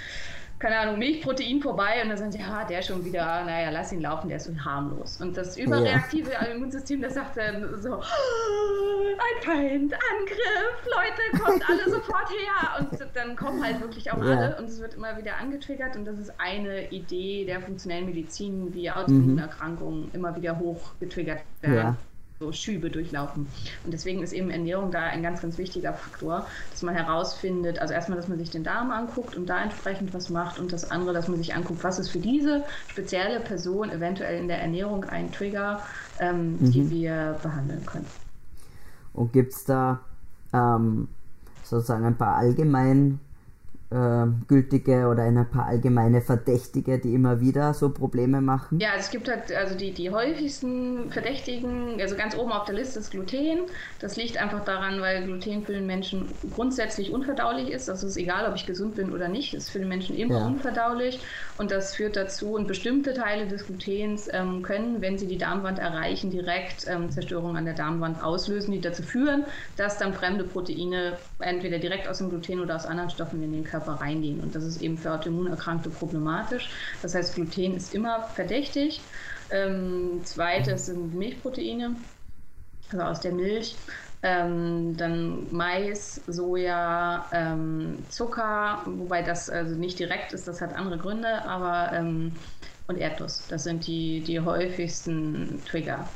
keine 0.60 0.80
Ahnung, 0.80 0.98
Milchprotein 0.98 1.62
vorbei 1.62 2.02
und 2.02 2.10
dann 2.10 2.18
sagen 2.18 2.32
sie, 2.32 2.40
ja, 2.40 2.64
der 2.66 2.82
schon 2.82 3.06
wieder, 3.06 3.44
naja, 3.46 3.70
lass 3.70 3.92
ihn 3.92 4.02
laufen, 4.02 4.28
der 4.28 4.38
ist 4.38 4.46
so 4.46 4.54
harmlos. 4.66 5.22
Und 5.22 5.38
das 5.38 5.56
überreaktive 5.56 6.32
ja. 6.32 6.42
Immunsystem, 6.46 7.02
das 7.02 7.14
sagt 7.14 7.38
dann 7.38 7.80
so, 7.80 7.96
ein 7.96 9.44
Feind, 9.44 9.94
Angriff, 9.94 10.86
Leute, 10.86 11.44
kommt 11.44 11.70
alle 11.70 11.84
sofort 11.92 12.30
her. 12.30 12.80
Und 12.80 13.00
dann 13.14 13.36
kommen 13.36 13.64
halt 13.64 13.80
wirklich 13.82 14.12
auch 14.12 14.18
ja. 14.18 14.24
alle 14.24 14.58
und 14.58 14.66
es 14.66 14.80
wird 14.80 14.96
immer 14.96 15.16
wieder 15.18 15.38
angetriggert 15.38 15.96
und 15.96 16.06
das 16.06 16.18
ist 16.18 16.34
eine 16.40 16.90
Idee 16.90 17.46
der 17.46 17.62
funktionellen 17.62 18.08
Medizin, 18.08 18.74
wie 18.74 18.90
Autoimmunerkrankungen 18.90 20.06
mhm. 20.06 20.12
immer 20.14 20.36
wieder 20.36 20.58
hoch 20.58 20.94
getriggert 21.00 21.42
werden. 21.62 21.76
Ja 21.76 21.98
so 22.40 22.52
Schübe 22.52 22.90
durchlaufen. 22.90 23.48
Und 23.84 23.94
deswegen 23.94 24.22
ist 24.22 24.32
eben 24.32 24.50
Ernährung 24.52 24.92
da 24.92 25.02
ein 25.02 25.24
ganz, 25.24 25.42
ganz 25.42 25.58
wichtiger 25.58 25.94
Faktor, 25.94 26.46
dass 26.70 26.84
man 26.84 26.94
herausfindet, 26.94 27.80
also 27.80 27.94
erstmal, 27.94 28.18
dass 28.18 28.28
man 28.28 28.38
sich 28.38 28.52
den 28.52 28.64
Darm 28.64 28.92
anguckt 28.92 29.36
und 29.36 29.48
da 29.48 29.62
entsprechend 29.64 30.14
was 30.14 30.30
macht 30.30 30.60
und 30.60 30.72
das 30.72 30.92
andere, 30.92 31.14
dass 31.14 31.28
man 31.28 31.38
sich 31.38 31.56
anguckt, 31.56 31.84
was 31.84 31.98
ist 31.98 32.10
für 32.10 32.20
diese 32.20 32.64
spezielle 32.88 33.40
Person 33.40 33.90
eventuell 33.90 34.40
in 34.40 34.48
der 34.48 34.62
Ernährung 34.62 35.04
ein 35.06 35.32
Trigger, 35.32 35.82
ähm, 36.20 36.58
mhm. 36.60 36.72
die 36.72 36.90
wir 36.92 37.40
behandeln 37.42 37.86
können. 37.86 38.08
Und 39.14 39.34
gibt 39.34 39.54
es 39.54 39.66
da 39.66 40.02
ähm, 40.54 41.08
sozusagen 41.64 42.06
ein 42.06 42.18
paar 42.18 42.36
allgemein 42.36 43.20
äh, 43.90 44.26
gültige 44.48 45.08
oder 45.08 45.24
ein 45.24 45.50
paar 45.50 45.68
allgemeine 45.68 46.22
Verdächtige, 46.22 47.00
die 47.00 47.14
immer 47.14 47.40
wieder 47.40 47.74
so 47.74 47.90
Probleme 47.90 48.42
machen? 48.42 48.80
Ja, 48.80 48.90
es 48.98 49.10
gibt 49.10 49.30
halt 49.30 49.52
also 49.54 49.76
die, 49.76 49.92
die 49.92 50.10
häufigsten 50.12 51.10
Verdächtigen, 51.10 52.00
also 52.02 52.16
ganz 52.16 52.36
oben 52.36 52.52
auf 52.52 52.66
der 52.66 52.76
Liste 52.76 53.00
ist 53.00 53.12
Gluten. 53.12 53.60
Das 54.00 54.18
liegt 54.18 54.38
einfach 54.38 54.66
daran, 54.66 55.00
weil 55.00 55.24
Gluten 55.24 55.64
für 55.64 55.72
den 55.72 55.86
Menschen 55.86 56.28
grundsätzlich 56.54 57.14
unverdaulich 57.14 57.70
ist. 57.70 57.90
Also 57.90 58.08
es 58.08 58.18
ist 58.18 58.22
egal, 58.22 58.50
ob 58.50 58.56
ich 58.56 58.66
gesund 58.66 58.96
bin 58.96 59.14
oder 59.14 59.30
nicht, 59.30 59.54
ist 59.54 59.70
für 59.70 59.80
den 59.80 59.88
Menschen 59.88 60.18
immer 60.18 60.40
ja. 60.40 60.46
unverdaulich. 60.48 61.22
Und 61.58 61.72
das 61.72 61.96
führt 61.96 62.18
dazu, 62.18 62.56
und 62.56 62.68
bestimmte 62.68 63.14
Teile 63.14 63.48
des 63.48 63.66
Glutens 63.68 64.28
ähm, 64.32 64.64
können, 64.64 65.02
wenn 65.02 65.18
sie 65.18 65.28
die 65.28 65.38
Darmwand 65.38 65.80
erreichen, 65.80 66.30
direkt 66.30 66.86
ähm, 66.88 67.10
Zerstörung 67.10 67.56
an 67.56 67.64
der 67.64 67.74
Darmwand 67.74 68.22
auslösen, 68.22 68.74
die 68.74 68.82
dazu 68.82 69.02
führen, 69.02 69.46
dass 69.78 69.98
dann 69.98 70.14
fremde 70.14 70.44
Proteine 70.44 71.14
entweder 71.40 71.80
direkt 71.80 72.08
aus 72.10 72.18
dem 72.18 72.30
Gluten 72.30 72.60
oder 72.60 72.76
aus 72.76 72.86
anderen 72.86 73.10
Stoffen 73.10 73.42
in 73.42 73.54
den 73.54 73.64
Körper 73.64 73.77
Körper 73.78 74.02
reingehen. 74.02 74.40
Und 74.40 74.56
das 74.56 74.64
ist 74.64 74.82
eben 74.82 74.98
für 74.98 75.14
Autoimmunerkrankte 75.14 75.90
problematisch. 75.90 76.70
Das 77.02 77.16
heißt, 77.16 77.36
Gluten 77.36 77.76
ist 77.76 77.94
immer 77.94 78.24
verdächtig. 78.24 79.02
Ähm, 79.50 80.22
zweites 80.24 80.88
sind 80.88 81.14
Milchproteine, 81.14 81.96
also 82.92 83.04
aus 83.04 83.20
der 83.22 83.32
Milch. 83.32 83.76
Ähm, 84.24 84.98
dann 84.98 85.46
Mais, 85.52 86.22
Soja, 86.28 87.28
ähm, 87.32 88.00
Zucker, 88.10 88.82
wobei 88.86 89.22
das 89.22 89.48
also 89.50 89.76
nicht 89.76 90.00
direkt 90.00 90.34
ist, 90.34 90.48
das 90.48 90.60
hat 90.60 90.76
andere 90.76 90.98
Gründe, 90.98 91.46
aber 91.46 91.94
ähm, 91.94 92.32
und 92.88 92.98
Erdnuss, 92.98 93.44
das 93.48 93.64
sind 93.66 93.86
die, 93.86 94.22
die 94.22 94.40
häufigsten 94.40 95.62
Trigger. 95.70 96.08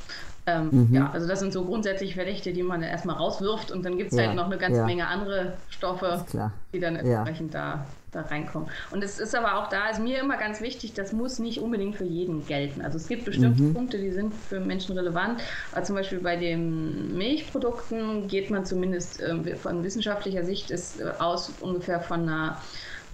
Ähm, 0.48 0.69
mhm. 0.71 0.95
Ja, 0.95 1.12
also 1.12 1.27
das 1.27 1.39
sind 1.39 1.53
so 1.53 1.63
grundsätzlich 1.65 2.15
Verdächte, 2.15 2.51
die 2.51 2.63
man 2.63 2.81
erstmal 2.81 3.15
rauswirft 3.15 3.71
und 3.71 3.86
dann 3.86 3.98
gibt 3.98 4.12
es 4.12 4.17
ja, 4.17 4.27
halt 4.27 4.36
noch 4.36 4.45
eine 4.45 4.57
ganze 4.57 4.79
ja. 4.79 4.86
Menge 4.86 5.07
andere 5.07 5.53
Stoffe, 5.69 6.25
die 6.74 6.79
dann 6.79 6.95
entsprechend 6.95 7.53
ja. 7.53 7.86
da, 8.12 8.21
da 8.24 8.27
reinkommen. 8.27 8.67
Und 8.89 9.03
es 9.03 9.19
ist 9.19 9.36
aber 9.36 9.60
auch 9.60 9.69
da, 9.69 9.89
ist 9.89 10.00
mir 10.00 10.19
immer 10.19 10.38
ganz 10.38 10.60
wichtig, 10.62 10.93
das 10.93 11.13
muss 11.13 11.38
nicht 11.38 11.60
unbedingt 11.60 11.95
für 11.95 12.05
jeden 12.05 12.45
gelten. 12.48 12.81
Also 12.81 12.98
es 12.98 13.07
gibt 13.07 13.25
bestimmte 13.25 13.62
mhm. 13.62 13.74
Punkte, 13.75 14.00
die 14.00 14.10
sind 14.10 14.33
für 14.33 14.60
Menschen 14.60 14.98
relevant. 14.98 15.41
Aber 15.74 15.83
zum 15.83 15.95
Beispiel 15.95 16.19
bei 16.19 16.38
den 16.38 17.15
Milchprodukten 17.15 18.27
geht 18.27 18.50
man 18.50 18.65
zumindest 18.65 19.21
äh, 19.21 19.55
von 19.55 19.83
wissenschaftlicher 19.83 20.43
Sicht 20.43 20.71
ist, 20.71 21.01
äh, 21.01 21.12
aus 21.19 21.51
ungefähr 21.62 22.00
von 22.00 22.21
einer 22.21 22.57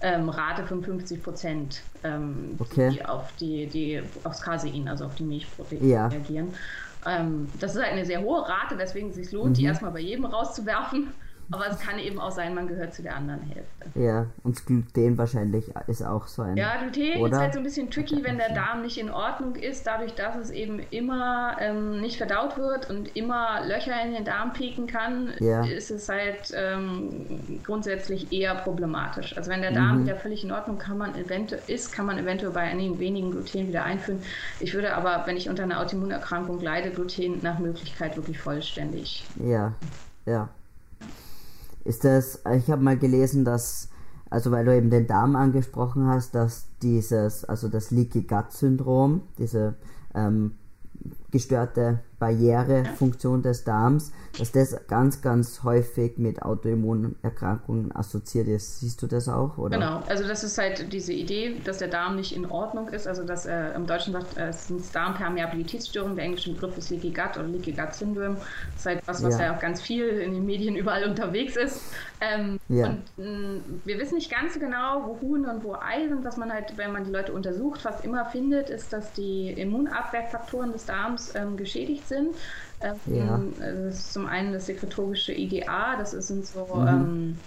ähm, 0.00 0.28
Rate 0.28 0.64
von 0.64 0.82
50 0.82 1.22
Prozent, 1.22 1.82
ähm, 2.04 2.56
okay. 2.58 2.90
die 2.90 3.04
auf 3.04 3.32
die, 3.38 3.66
die 3.66 4.02
aufs 4.24 4.40
Casein, 4.40 4.88
also 4.88 5.04
auf 5.04 5.14
die 5.16 5.24
Milchproteine 5.24 6.10
reagieren. 6.10 6.54
Ähm, 7.06 7.48
das 7.60 7.74
ist 7.74 7.82
halt 7.82 7.92
eine 7.92 8.04
sehr 8.04 8.22
hohe 8.22 8.46
Rate, 8.48 8.78
weswegen 8.78 9.10
es 9.10 9.16
sich 9.16 9.32
lohnt, 9.32 9.50
mhm. 9.50 9.54
die 9.54 9.64
erstmal 9.64 9.92
bei 9.92 10.00
jedem 10.00 10.24
rauszuwerfen. 10.24 11.12
Aber 11.50 11.66
es 11.68 11.78
kann 11.78 11.98
eben 11.98 12.20
auch 12.20 12.30
sein, 12.30 12.54
man 12.54 12.68
gehört 12.68 12.92
zu 12.92 13.02
der 13.02 13.16
anderen 13.16 13.40
Hälfte. 13.40 13.98
Ja, 13.98 14.26
und 14.42 14.66
Gluten 14.66 15.16
wahrscheinlich 15.16 15.64
ist 15.86 16.02
auch 16.02 16.26
so 16.26 16.42
ein. 16.42 16.56
Ja, 16.56 16.76
Gluten 16.76 17.20
oder? 17.20 17.32
ist 17.32 17.38
halt 17.38 17.52
so 17.54 17.60
ein 17.60 17.64
bisschen 17.64 17.90
tricky, 17.90 18.22
wenn 18.22 18.36
der 18.36 18.52
Darm 18.52 18.82
nicht 18.82 18.98
in 18.98 19.10
Ordnung 19.10 19.56
ist, 19.56 19.86
dadurch, 19.86 20.14
dass 20.14 20.36
es 20.36 20.50
eben 20.50 20.80
immer 20.90 21.56
ähm, 21.58 22.00
nicht 22.00 22.18
verdaut 22.18 22.58
wird 22.58 22.90
und 22.90 23.16
immer 23.16 23.64
Löcher 23.66 24.00
in 24.04 24.12
den 24.12 24.24
Darm 24.24 24.52
pieken 24.52 24.86
kann, 24.86 25.32
ja. 25.40 25.64
ist 25.64 25.90
es 25.90 26.08
halt 26.10 26.52
ähm, 26.54 27.60
grundsätzlich 27.64 28.30
eher 28.30 28.54
problematisch. 28.54 29.36
Also 29.36 29.50
wenn 29.50 29.62
der 29.62 29.72
Darm 29.72 30.00
mhm. 30.00 30.04
wieder 30.04 30.16
völlig 30.16 30.44
in 30.44 30.52
Ordnung 30.52 30.78
kann 30.78 30.98
man 30.98 31.14
ist, 31.66 31.92
kann 31.92 32.04
man 32.04 32.18
eventuell 32.18 32.52
bei 32.52 32.60
einigen 32.60 32.98
wenigen 32.98 33.30
Gluten 33.30 33.68
wieder 33.68 33.84
einführen. 33.84 34.20
Ich 34.60 34.74
würde 34.74 34.94
aber, 34.94 35.26
wenn 35.26 35.36
ich 35.36 35.48
unter 35.48 35.62
einer 35.62 35.80
Autoimmunerkrankung 35.80 36.60
leide, 36.60 36.90
Gluten 36.90 37.38
nach 37.42 37.58
Möglichkeit 37.58 38.16
wirklich 38.16 38.38
vollständig. 38.38 39.24
Ja, 39.42 39.72
ja. 40.26 40.50
Ist 41.88 42.04
das, 42.04 42.42
ich 42.54 42.70
habe 42.70 42.82
mal 42.82 42.98
gelesen, 42.98 43.46
dass, 43.46 43.88
also 44.28 44.50
weil 44.50 44.66
du 44.66 44.76
eben 44.76 44.90
den 44.90 45.06
Darm 45.06 45.36
angesprochen 45.36 46.06
hast, 46.06 46.34
dass 46.34 46.68
dieses, 46.82 47.46
also 47.46 47.70
das 47.70 47.90
Leaky 47.90 48.24
Gut 48.24 48.52
Syndrom, 48.52 49.22
diese 49.38 49.74
ähm, 50.14 50.52
gestörte 51.30 52.00
Barrierefunktion 52.18 53.42
des 53.42 53.64
Darms, 53.64 54.12
dass 54.38 54.52
das 54.52 54.76
ganz, 54.88 55.22
ganz 55.22 55.62
häufig 55.62 56.18
mit 56.18 56.42
Autoimmunerkrankungen 56.42 57.94
assoziiert 57.94 58.48
ist. 58.48 58.80
Siehst 58.80 59.00
du 59.02 59.06
das 59.06 59.28
auch? 59.28 59.58
Oder? 59.58 59.78
Genau, 59.78 60.02
also 60.08 60.26
das 60.26 60.44
ist 60.44 60.58
halt 60.58 60.92
diese 60.92 61.12
Idee, 61.12 61.56
dass 61.64 61.78
der 61.78 61.88
Darm 61.88 62.16
nicht 62.16 62.34
in 62.34 62.46
Ordnung 62.46 62.88
ist. 62.88 63.06
Also 63.06 63.24
dass 63.24 63.46
äh, 63.46 63.70
im 63.74 63.86
Deutschen 63.86 64.12
sagt, 64.12 64.36
äh, 64.36 64.48
es 64.48 64.68
sind 64.68 64.82
Darmpermeabilitätsstörungen, 64.94 66.16
der 66.16 66.24
englische 66.24 66.52
Begriff 66.52 66.76
ist 66.76 66.90
Leaky 66.90 67.10
Gut 67.10 67.36
oder 67.36 67.46
Leaky 67.48 67.72
Gut 67.72 67.94
Syndrome. 67.94 68.36
Das 68.36 68.80
ist 68.80 68.86
halt 68.86 69.02
was, 69.06 69.22
was 69.22 69.38
ja, 69.38 69.46
ja 69.46 69.56
auch 69.56 69.60
ganz 69.60 69.80
viel 69.80 70.08
in 70.08 70.34
den 70.34 70.44
Medien 70.44 70.76
überall 70.76 71.04
unterwegs 71.04 71.56
ist. 71.56 71.82
Ähm, 72.20 72.58
ja. 72.68 72.86
Und 72.86 73.02
mh, 73.16 73.60
wir 73.84 73.98
wissen 73.98 74.16
nicht 74.16 74.30
ganz 74.30 74.58
genau, 74.58 75.04
wo 75.06 75.20
Huhn 75.20 75.46
und 75.46 75.62
wo 75.62 75.74
Ei 75.74 76.08
sind. 76.08 76.24
Was 76.24 76.36
man 76.36 76.52
halt, 76.52 76.76
wenn 76.76 76.92
man 76.92 77.04
die 77.04 77.12
Leute 77.12 77.32
untersucht, 77.32 77.80
fast 77.80 78.04
immer 78.04 78.24
findet, 78.24 78.70
ist, 78.70 78.92
dass 78.92 79.12
die 79.12 79.50
Immunabwehrfaktoren 79.50 80.72
des 80.72 80.86
Darms 80.86 81.34
ähm, 81.34 81.56
geschädigt 81.56 82.07
sind. 82.08 82.34
Ähm, 82.80 82.94
ja. 83.06 83.40
Das 83.58 83.94
ist 83.94 84.12
zum 84.12 84.26
einen 84.26 84.52
das 84.52 84.66
sekretorische 84.66 85.32
IgA, 85.32 85.96
das 85.96 86.12
sind 86.12 86.46
so 86.46 86.66
mhm. 86.74 86.88
ähm, 86.88 87.38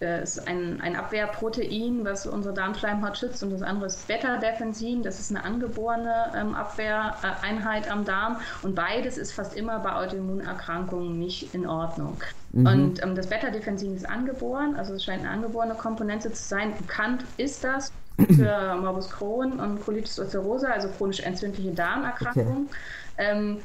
äh, 0.00 0.22
ist 0.22 0.46
ein, 0.46 0.80
ein 0.80 0.94
Abwehrprotein, 0.94 2.04
was 2.04 2.26
unsere 2.26 2.54
Darmschleimhaut 2.54 3.18
schützt, 3.18 3.42
und 3.42 3.50
das 3.50 3.62
andere 3.62 3.86
ist 3.86 4.06
Beta-Defensin, 4.06 5.02
das 5.02 5.18
ist 5.18 5.30
eine 5.30 5.44
angeborene 5.44 6.32
ähm, 6.36 6.54
Abwehreinheit 6.54 7.90
am 7.90 8.04
Darm. 8.04 8.36
Und 8.62 8.74
beides 8.76 9.18
ist 9.18 9.32
fast 9.32 9.56
immer 9.56 9.80
bei 9.80 9.92
Autoimmunerkrankungen 9.92 11.18
nicht 11.18 11.52
in 11.54 11.66
Ordnung. 11.66 12.16
Mhm. 12.52 12.66
Und 12.66 13.02
ähm, 13.02 13.14
das 13.16 13.26
Beta-Defensin 13.26 13.96
ist 13.96 14.08
angeboren, 14.08 14.76
also 14.76 14.94
es 14.94 15.04
scheint 15.04 15.22
eine 15.22 15.30
angeborene 15.30 15.74
Komponente 15.74 16.32
zu 16.32 16.42
sein. 16.42 16.74
Bekannt 16.78 17.24
ist 17.36 17.64
das 17.64 17.92
für 18.36 18.76
Morbus 18.80 19.10
Crohn 19.10 19.58
und 19.58 19.84
Colitis 19.84 20.18
ulcerosa, 20.18 20.68
also 20.68 20.88
chronisch 20.88 21.20
entzündliche 21.20 21.72
Darmerkrankungen. 21.72 22.66
Okay. 22.66 22.76
Ähm, 23.20 23.58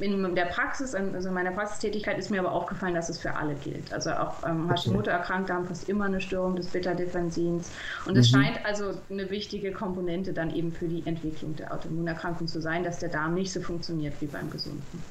in 0.00 0.34
der 0.34 0.46
Praxis, 0.46 0.96
also 0.96 1.28
in 1.28 1.34
meiner 1.34 1.52
Praxistätigkeit 1.52 2.18
ist 2.18 2.30
mir 2.30 2.40
aber 2.40 2.50
aufgefallen, 2.50 2.94
dass 2.94 3.08
es 3.08 3.20
für 3.20 3.32
alle 3.36 3.54
gilt. 3.54 3.92
Also 3.92 4.10
auch 4.10 4.44
ähm, 4.44 4.68
Hashimoto-Erkrankte 4.68 5.54
haben 5.54 5.66
fast 5.66 5.88
immer 5.88 6.06
eine 6.06 6.20
Störung 6.20 6.56
des 6.56 6.66
Beta-Defensins. 6.66 7.70
Und 8.04 8.16
es 8.16 8.32
mhm. 8.32 8.36
scheint 8.36 8.66
also 8.66 8.94
eine 9.08 9.30
wichtige 9.30 9.70
Komponente 9.70 10.32
dann 10.32 10.52
eben 10.52 10.72
für 10.72 10.88
die 10.88 11.06
Entwicklung 11.06 11.54
der 11.54 11.72
Autoimmunerkrankung 11.72 12.48
zu 12.48 12.60
sein, 12.60 12.82
dass 12.82 12.98
der 12.98 13.10
Darm 13.10 13.34
nicht 13.34 13.52
so 13.52 13.60
funktioniert 13.60 14.14
wie 14.20 14.26
beim 14.26 14.50
Gesunden. 14.50 15.02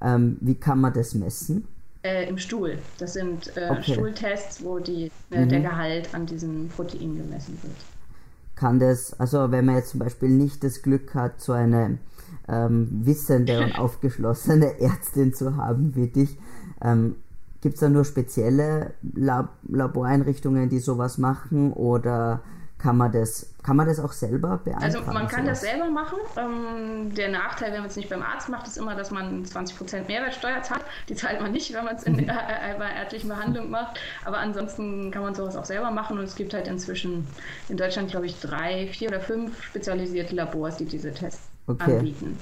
Ähm, 0.00 0.36
wie 0.40 0.54
kann 0.54 0.80
man 0.80 0.92
das 0.92 1.14
messen? 1.14 1.66
Äh, 2.04 2.28
Im 2.28 2.38
Stuhl. 2.38 2.78
Das 2.98 3.14
sind 3.14 3.56
äh, 3.56 3.70
okay. 3.70 3.94
Stuhltests, 3.94 4.62
wo 4.62 4.78
die, 4.78 5.10
äh, 5.32 5.44
mhm. 5.44 5.48
der 5.48 5.60
Gehalt 5.60 6.14
an 6.14 6.26
diesen 6.26 6.68
Proteinen 6.68 7.16
gemessen 7.16 7.58
wird. 7.60 7.74
Kann 8.58 8.80
das, 8.80 9.18
also 9.20 9.52
wenn 9.52 9.66
man 9.66 9.76
jetzt 9.76 9.90
zum 9.90 10.00
Beispiel 10.00 10.30
nicht 10.30 10.64
das 10.64 10.82
Glück 10.82 11.14
hat, 11.14 11.40
so 11.40 11.52
eine 11.52 11.98
ähm, 12.48 12.88
wissende 13.04 13.62
und 13.62 13.72
aufgeschlossene 13.78 14.80
Ärztin 14.80 15.32
zu 15.32 15.56
haben 15.56 15.94
wie 15.94 16.08
dich. 16.08 16.36
Ähm, 16.82 17.14
Gibt 17.60 17.74
es 17.74 17.80
da 17.80 17.88
nur 17.88 18.04
spezielle 18.04 18.94
Lab 19.14 19.50
Laboreinrichtungen, 19.68 20.68
die 20.68 20.80
sowas 20.80 21.18
machen 21.18 21.72
oder 21.72 22.40
kann 22.78 22.96
man 22.96 23.10
das, 23.10 23.52
kann 23.64 23.76
man 23.76 23.88
das 23.88 23.98
auch 23.98 24.12
selber 24.12 24.60
beeinflussen? 24.64 24.98
Also 24.98 25.12
man 25.12 25.26
kann 25.26 25.44
sowas? 25.44 25.60
das 25.60 25.70
selber 25.70 25.90
machen. 25.90 26.18
Ähm, 26.36 27.12
der 27.14 27.28
Nachteil, 27.28 27.72
wenn 27.72 27.80
man 27.80 27.88
es 27.88 27.96
nicht 27.96 28.08
beim 28.08 28.22
Arzt 28.22 28.48
macht, 28.48 28.68
ist 28.68 28.78
immer, 28.78 28.94
dass 28.94 29.10
man 29.10 29.44
20% 29.44 30.06
Mehrwertsteuer 30.06 30.62
zahlt. 30.62 30.84
Die 31.08 31.14
zahlt 31.14 31.40
man 31.40 31.50
nicht, 31.50 31.74
wenn 31.74 31.84
man 31.84 31.96
es 31.96 32.04
in 32.04 32.16
der 32.26 32.36
äh, 32.36 33.00
ärztlichen 33.00 33.28
Behandlung 33.28 33.70
macht. 33.70 33.98
Aber 34.24 34.38
ansonsten 34.38 35.10
kann 35.10 35.22
man 35.22 35.34
sowas 35.34 35.56
auch 35.56 35.64
selber 35.64 35.90
machen 35.90 36.18
und 36.18 36.24
es 36.24 36.36
gibt 36.36 36.54
halt 36.54 36.68
inzwischen 36.68 37.26
in 37.68 37.76
Deutschland, 37.76 38.10
glaube 38.10 38.26
ich, 38.26 38.38
drei, 38.40 38.86
vier 38.86 39.08
oder 39.08 39.20
fünf 39.20 39.60
spezialisierte 39.64 40.36
Labors, 40.36 40.76
die 40.76 40.84
diese 40.84 41.12
Tests 41.12 41.48
okay. 41.66 41.96
anbieten. 41.96 42.38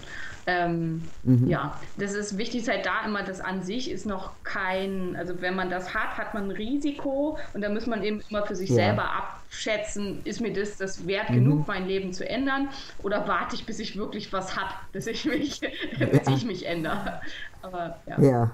Ähm, 0.49 1.03
mhm. 1.25 1.49
Ja, 1.49 1.79
das 1.97 2.13
ist 2.13 2.39
wichtig, 2.39 2.63
ist 2.63 2.69
halt 2.69 2.87
da 2.87 3.05
immer, 3.05 3.25
das 3.25 3.41
an 3.41 3.65
sich 3.65 3.91
ist 3.91 4.07
noch 4.07 4.31
kein, 4.45 5.17
also 5.17 5.41
wenn 5.41 5.57
man 5.57 5.71
das 5.71 5.93
hat, 5.93 6.17
hat 6.17 6.35
man 6.35 6.45
ein 6.45 6.51
Risiko 6.53 7.37
und 7.53 7.63
da 7.63 7.69
muss 7.69 7.87
man 7.87 8.05
eben 8.05 8.23
immer 8.29 8.47
für 8.47 8.55
sich 8.55 8.71
ja. 8.71 8.77
selber 8.77 9.11
abschätzen, 9.11 10.21
ist 10.23 10.41
mir 10.41 10.53
das 10.53 10.77
das 10.77 11.05
wert 11.09 11.31
mhm. 11.31 11.35
genug, 11.35 11.67
mein 11.67 11.87
Leben 11.87 12.13
zu 12.13 12.29
ändern 12.29 12.69
oder 13.03 13.27
warte 13.27 13.57
ich, 13.57 13.67
bis 13.67 13.81
ich 13.81 13.97
wirklich 13.97 14.33
was 14.33 14.57
habe, 14.57 14.73
bis 14.93 15.09
ich 15.09 15.25
mich, 15.25 15.61
bis 15.99 16.29
ich 16.29 16.45
mich 16.45 16.65
ändere. 16.65 17.21
Aber 17.63 17.99
ja. 18.07 18.21
Ja, 18.21 18.51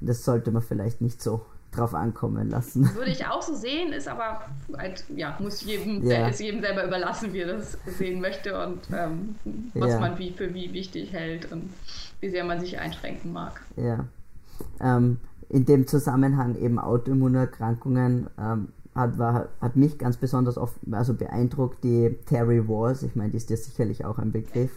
das 0.00 0.24
sollte 0.24 0.50
man 0.50 0.62
vielleicht 0.62 1.00
nicht 1.00 1.22
so 1.22 1.46
drauf 1.70 1.94
ankommen 1.94 2.48
lassen. 2.50 2.88
Würde 2.94 3.10
ich 3.10 3.26
auch 3.26 3.42
so 3.42 3.54
sehen, 3.54 3.92
ist 3.92 4.08
aber 4.08 4.40
halt, 4.76 5.04
ja, 5.14 5.36
muss 5.38 5.62
jedem, 5.62 6.04
ja. 6.04 6.28
ist 6.28 6.40
jedem 6.40 6.60
selber 6.60 6.84
überlassen, 6.84 7.32
wie 7.32 7.40
er 7.40 7.58
das 7.58 7.78
sehen 7.86 8.20
möchte 8.20 8.66
und 8.66 8.80
ähm, 8.92 9.36
was 9.74 9.90
ja. 9.90 10.00
man 10.00 10.18
wie 10.18 10.32
für 10.32 10.52
wie 10.54 10.72
wichtig 10.72 11.12
hält 11.12 11.50
und 11.52 11.70
wie 12.20 12.30
sehr 12.30 12.44
man 12.44 12.60
sich 12.60 12.78
einschränken 12.78 13.32
mag. 13.32 13.60
Ja. 13.76 14.04
Ähm, 14.80 15.18
in 15.48 15.64
dem 15.64 15.86
Zusammenhang 15.86 16.56
eben 16.56 16.78
Autoimmunerkrankungen 16.78 18.28
ähm, 18.38 18.68
hat, 18.94 19.18
war, 19.18 19.48
hat 19.60 19.76
mich 19.76 19.98
ganz 19.98 20.16
besonders 20.16 20.58
oft 20.58 20.76
also 20.90 21.14
beeindruckt 21.14 21.84
die 21.84 22.16
Terry 22.26 22.68
Wars, 22.68 23.02
ich 23.02 23.14
meine, 23.14 23.30
die 23.30 23.36
ist 23.36 23.50
dir 23.50 23.56
sicherlich 23.56 24.04
auch 24.04 24.18
ein 24.18 24.32
Begriff. 24.32 24.72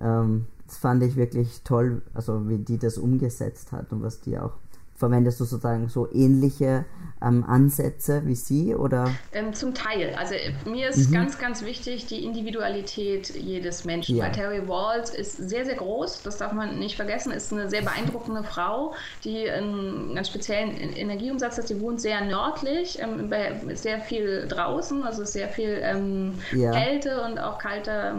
Ähm, 0.00 0.46
das 0.66 0.78
fand 0.78 1.02
ich 1.04 1.16
wirklich 1.16 1.62
toll, 1.62 2.02
also 2.12 2.48
wie 2.48 2.58
die 2.58 2.78
das 2.78 2.98
umgesetzt 2.98 3.72
hat 3.72 3.92
und 3.92 4.02
was 4.02 4.20
die 4.20 4.38
auch 4.38 4.54
verwendest 4.96 5.40
du 5.40 5.44
sozusagen 5.44 5.88
so 5.88 6.08
ähnliche 6.12 6.84
ähm, 7.22 7.44
Ansätze 7.44 8.22
wie 8.24 8.34
Sie 8.34 8.74
oder? 8.74 9.10
Ähm, 9.32 9.54
zum 9.54 9.74
Teil. 9.74 10.14
Also 10.18 10.34
mir 10.66 10.88
ist 10.88 11.08
mhm. 11.08 11.14
ganz, 11.14 11.38
ganz 11.38 11.64
wichtig 11.64 12.06
die 12.06 12.24
Individualität 12.24 13.30
jedes 13.34 13.84
Menschen. 13.84 14.16
Ja. 14.16 14.24
Weil 14.24 14.32
Terry 14.32 14.68
Walls 14.68 15.10
ist 15.10 15.36
sehr, 15.36 15.64
sehr 15.64 15.76
groß, 15.76 16.22
das 16.22 16.38
darf 16.38 16.52
man 16.52 16.78
nicht 16.78 16.96
vergessen, 16.96 17.32
ist 17.32 17.52
eine 17.52 17.70
sehr 17.70 17.82
beeindruckende 17.82 18.42
Frau, 18.42 18.94
die 19.24 19.48
einen 19.48 20.14
ganz 20.14 20.28
speziellen 20.28 20.76
Energieumsatz 20.76 21.58
hat. 21.58 21.68
Sie 21.68 21.80
wohnt 21.80 22.00
sehr 22.00 22.22
nördlich, 22.22 22.98
ähm, 23.00 23.32
sehr 23.74 24.00
viel 24.00 24.46
draußen, 24.48 25.02
also 25.02 25.24
sehr 25.24 25.48
viel 25.48 25.80
ähm, 25.82 26.34
ja. 26.52 26.72
Kälte 26.72 27.22
und 27.22 27.38
auch 27.38 27.58
kalter 27.58 28.14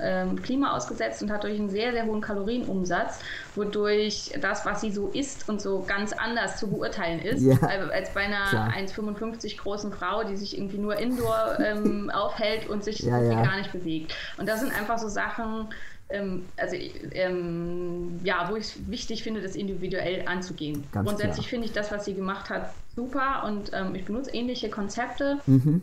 ähm, 0.00 0.42
Klima 0.42 0.76
ausgesetzt 0.76 1.22
und 1.22 1.30
hat 1.30 1.44
durch 1.44 1.58
einen 1.58 1.70
sehr, 1.70 1.92
sehr 1.92 2.06
hohen 2.06 2.20
Kalorienumsatz, 2.20 3.20
wodurch 3.54 4.32
das, 4.40 4.64
was 4.64 4.80
sie 4.80 4.90
so 4.90 5.08
isst 5.08 5.48
und 5.48 5.60
so 5.60 5.84
ganz 5.86 6.12
anders 6.12 6.58
zu 6.58 6.68
beurteilen 6.68 7.20
ist, 7.20 7.42
ja, 7.42 7.58
als 7.60 8.12
bei 8.14 8.22
einer 8.22 8.72
1,55 8.72 9.58
großen 9.58 9.92
Frau, 9.92 10.24
die 10.24 10.36
sich 10.36 10.56
irgendwie 10.56 10.78
nur 10.78 10.96
indoor 10.96 11.58
ähm, 11.60 12.10
aufhält 12.14 12.68
und 12.68 12.84
sich 12.84 13.00
ja, 13.00 13.20
ja. 13.20 13.42
gar 13.42 13.56
nicht 13.58 13.72
bewegt. 13.72 14.14
Und 14.38 14.48
das 14.48 14.60
sind 14.60 14.72
einfach 14.72 14.98
so 14.98 15.08
Sachen, 15.08 15.68
ähm, 16.08 16.46
also 16.56 16.76
ähm, 17.12 18.20
ja, 18.24 18.48
wo 18.50 18.56
ich 18.56 18.64
es 18.64 18.90
wichtig 18.90 19.22
finde, 19.22 19.42
das 19.42 19.56
individuell 19.56 20.26
anzugehen. 20.26 20.84
Ganz 20.92 21.08
Grundsätzlich 21.08 21.48
finde 21.48 21.66
ich 21.66 21.72
das, 21.72 21.90
was 21.90 22.04
sie 22.04 22.14
gemacht 22.14 22.50
hat, 22.50 22.72
super 22.94 23.44
und 23.46 23.70
ähm, 23.74 23.94
ich 23.94 24.04
benutze 24.04 24.30
ähnliche 24.32 24.70
Konzepte. 24.70 25.38
Mhm. 25.46 25.82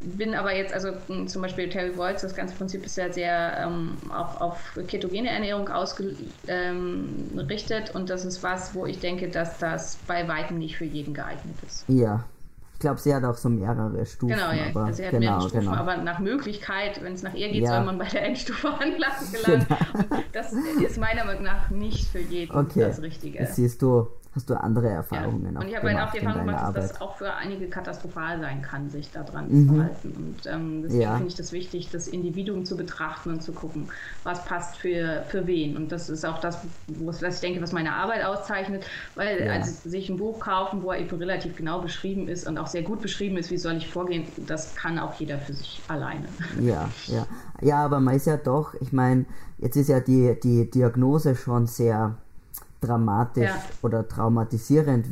Bin 0.00 0.34
aber 0.34 0.54
jetzt, 0.54 0.74
also 0.74 0.90
zum 1.26 1.42
Beispiel 1.42 1.68
Terry 1.70 1.96
Woltz, 1.96 2.22
das 2.22 2.34
ganze 2.34 2.54
Prinzip 2.54 2.84
ist 2.84 2.96
ja 2.96 3.10
sehr 3.10 3.58
ähm, 3.64 3.96
auch 4.12 4.40
auf 4.40 4.78
ketogene 4.86 5.30
Ernährung 5.30 5.68
ausgerichtet 5.68 6.30
ähm, 6.46 7.30
und 7.94 8.10
das 8.10 8.24
ist 8.24 8.42
was, 8.42 8.74
wo 8.74 8.84
ich 8.84 9.00
denke, 9.00 9.28
dass 9.28 9.58
das 9.58 9.96
bei 10.06 10.28
weitem 10.28 10.58
nicht 10.58 10.76
für 10.76 10.84
jeden 10.84 11.14
geeignet 11.14 11.56
ist. 11.66 11.84
Ja. 11.88 12.24
Ich 12.74 12.80
glaube, 12.80 13.00
sie 13.00 13.14
hat 13.14 13.24
auch 13.24 13.36
so 13.36 13.48
mehrere 13.48 14.04
Stufen. 14.04 14.34
Genau, 14.34 14.50
ja. 14.50 14.66
Aber, 14.68 14.84
also 14.86 14.96
sie 14.96 15.04
hat 15.04 15.12
genau, 15.12 15.20
mehrere 15.20 15.48
Stufen, 15.48 15.60
genau. 15.60 15.76
aber 15.76 15.96
nach 15.98 16.18
Möglichkeit, 16.18 17.02
wenn 17.02 17.14
es 17.14 17.22
nach 17.22 17.32
ihr 17.32 17.48
geht, 17.48 17.62
ja. 17.62 17.76
soll 17.76 17.84
man 17.84 17.96
bei 17.96 18.08
der 18.08 18.26
Endstufe 18.26 18.68
anlassen 18.78 19.32
gelangen. 19.32 19.66
Genau. 19.68 20.22
Das 20.32 20.52
ist 20.52 20.98
meiner 20.98 21.24
Meinung 21.24 21.44
nach 21.44 21.70
nicht 21.70 22.08
für 22.08 22.18
jeden 22.18 22.54
okay. 22.54 22.80
das 22.80 23.00
Richtige. 23.00 23.38
Das 23.38 23.56
siehst 23.56 23.80
du 23.80 24.08
hast 24.34 24.50
du 24.50 24.60
andere 24.60 24.88
Erfahrungen. 24.88 25.54
Ja. 25.54 25.60
Und 25.60 25.68
ich 25.68 25.76
habe 25.76 25.88
halt 25.88 26.08
auch 26.08 26.12
die 26.12 26.18
Erfahrung 26.18 26.46
gemacht, 26.46 26.76
dass 26.76 26.88
das 26.88 27.00
auch 27.00 27.16
für 27.16 27.32
einige 27.34 27.68
katastrophal 27.68 28.40
sein 28.40 28.62
kann, 28.62 28.90
sich 28.90 29.10
daran 29.10 29.48
mhm. 29.48 29.68
zu 29.68 29.82
halten. 29.82 30.12
Und 30.16 30.46
ähm, 30.46 30.82
deswegen 30.82 31.02
ja. 31.02 31.14
finde 31.14 31.28
ich 31.28 31.34
das 31.36 31.52
wichtig, 31.52 31.90
das 31.90 32.08
Individuum 32.08 32.64
zu 32.64 32.76
betrachten 32.76 33.30
und 33.30 33.42
zu 33.42 33.52
gucken, 33.52 33.88
was 34.24 34.44
passt 34.44 34.76
für, 34.76 35.24
für 35.28 35.46
wen. 35.46 35.76
Und 35.76 35.92
das 35.92 36.08
ist 36.08 36.24
auch 36.24 36.40
das, 36.40 36.58
was 36.88 37.22
ich 37.22 37.40
denke, 37.40 37.62
was 37.62 37.72
meine 37.72 37.92
Arbeit 37.92 38.24
auszeichnet, 38.24 38.84
weil 39.14 39.44
ja. 39.44 39.52
also 39.52 39.88
sich 39.88 40.08
ein 40.08 40.16
Buch 40.16 40.40
kaufen, 40.40 40.82
wo 40.82 40.92
eben 40.92 41.16
relativ 41.16 41.56
genau 41.56 41.80
beschrieben 41.80 42.28
ist 42.28 42.46
und 42.46 42.58
auch 42.58 42.66
sehr 42.66 42.82
gut 42.82 43.00
beschrieben 43.00 43.36
ist, 43.36 43.50
wie 43.50 43.58
soll 43.58 43.74
ich 43.74 43.88
vorgehen, 43.88 44.24
das 44.46 44.74
kann 44.74 44.98
auch 44.98 45.14
jeder 45.14 45.38
für 45.38 45.52
sich 45.52 45.80
alleine. 45.88 46.26
Ja, 46.60 46.88
ja. 47.06 47.26
Ja, 47.60 47.84
aber 47.84 48.00
man 48.00 48.16
ist 48.16 48.26
ja 48.26 48.36
doch, 48.36 48.74
ich 48.80 48.92
meine, 48.92 49.26
jetzt 49.58 49.76
ist 49.76 49.88
ja 49.88 50.00
die, 50.00 50.38
die 50.42 50.70
Diagnose 50.70 51.36
schon 51.36 51.66
sehr 51.66 52.18
dramatisch 52.84 53.50
ja. 53.50 53.62
oder 53.82 54.06
traumatisierend 54.06 55.06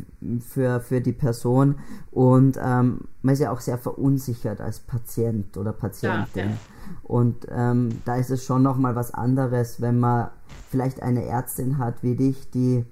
für, 0.49 0.81
für 0.81 1.01
die 1.01 1.13
Person 1.13 1.77
und 2.11 2.59
ähm, 2.63 3.01
man 3.23 3.35
ist 3.35 3.41
ja 3.41 3.51
auch 3.51 3.61
sehr 3.61 3.79
verunsichert 3.79 4.61
als 4.61 4.81
Patient 4.81 5.57
oder 5.57 5.73
Patientin. 5.73 6.27
Ja, 6.35 6.51
ja. 6.51 6.57
Und 7.03 7.47
ähm, 7.51 8.01
da 8.05 8.17
ist 8.17 8.31
es 8.31 8.45
schon 8.45 8.63
nochmal 8.63 8.97
was 8.97 9.15
anderes, 9.15 9.81
wenn 9.81 10.01
man 10.01 10.31
vielleicht 10.71 11.03
eine 11.03 11.25
Ärztin 11.25 11.79
hat 11.79 12.03
wie 12.03 12.17
dich, 12.17 12.51
die 12.51 12.85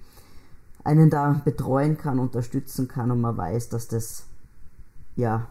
einen 0.85 1.11
da 1.11 1.41
betreuen 1.45 1.99
kann, 1.99 2.19
unterstützen 2.19 2.89
kann 2.89 3.11
und 3.11 3.21
man 3.21 3.37
weiß, 3.37 3.69
dass 3.69 3.89
das 3.89 4.25
ja, 5.21 5.47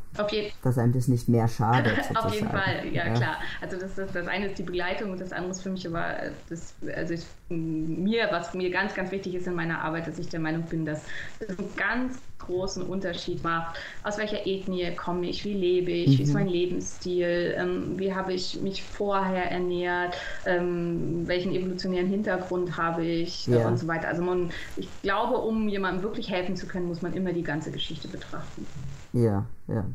dass 0.63 0.77
einem 0.77 0.93
das 0.93 1.08
nicht 1.08 1.29
mehr 1.29 1.47
schadet. 1.47 1.97
Auf 2.15 2.34
jeden 2.34 2.49
Fall, 2.49 2.86
ja, 2.91 3.08
ja, 3.08 3.13
klar. 3.13 3.38
Also 3.62 3.77
das, 3.77 3.95
das, 3.95 4.12
das 4.12 4.27
eine 4.27 4.47
ist 4.47 4.58
die 4.58 4.63
Begleitung 4.63 5.12
und 5.12 5.21
das 5.21 5.32
andere 5.32 5.51
ist 5.51 5.62
für 5.62 5.69
mich 5.69 5.88
aber 5.88 6.15
das, 6.49 6.73
also 6.95 7.13
ich, 7.13 7.25
mir, 7.49 8.27
was 8.32 8.53
mir 8.53 8.69
ganz, 8.71 8.95
ganz 8.95 9.12
wichtig 9.12 9.36
ist 9.36 9.47
in 9.47 9.55
meiner 9.55 9.82
Arbeit, 9.82 10.08
dass 10.08 10.19
ich 10.19 10.27
der 10.27 10.39
Meinung 10.39 10.63
bin, 10.63 10.86
dass 10.86 11.03
das 11.39 11.58
einen 11.58 11.75
ganz 11.75 12.19
großen 12.39 12.84
Unterschied 12.84 13.43
macht. 13.43 13.77
Aus 14.03 14.17
welcher 14.17 14.47
Ethnie 14.47 14.95
komme 14.95 15.27
ich, 15.27 15.45
wie 15.45 15.53
lebe 15.53 15.91
ich, 15.91 16.13
mhm. 16.13 16.17
wie 16.17 16.23
ist 16.23 16.29
mhm. 16.29 16.34
mein 16.34 16.47
Lebensstil, 16.47 17.55
ähm, 17.58 17.99
wie 17.99 18.13
habe 18.13 18.34
ich 18.34 18.60
mich 18.62 18.82
vorher 18.82 19.51
ernährt, 19.51 20.17
ähm, 20.45 21.27
welchen 21.27 21.53
evolutionären 21.53 22.08
Hintergrund 22.08 22.77
habe 22.77 23.05
ich 23.05 23.47
ja. 23.47 23.67
und 23.67 23.77
so 23.77 23.88
weiter. 23.88 24.08
Also 24.08 24.23
man, 24.23 24.51
ich 24.77 24.88
glaube, 25.03 25.38
um 25.38 25.69
jemandem 25.69 26.03
wirklich 26.03 26.29
helfen 26.29 26.55
zu 26.55 26.65
können, 26.65 26.88
muss 26.88 27.01
man 27.01 27.13
immer 27.13 27.34
die 27.34 27.43
ganze 27.43 27.71
Geschichte 27.71 28.08
betrachten. 28.08 28.65
Ja, 29.13 29.45
ja. 29.67 29.86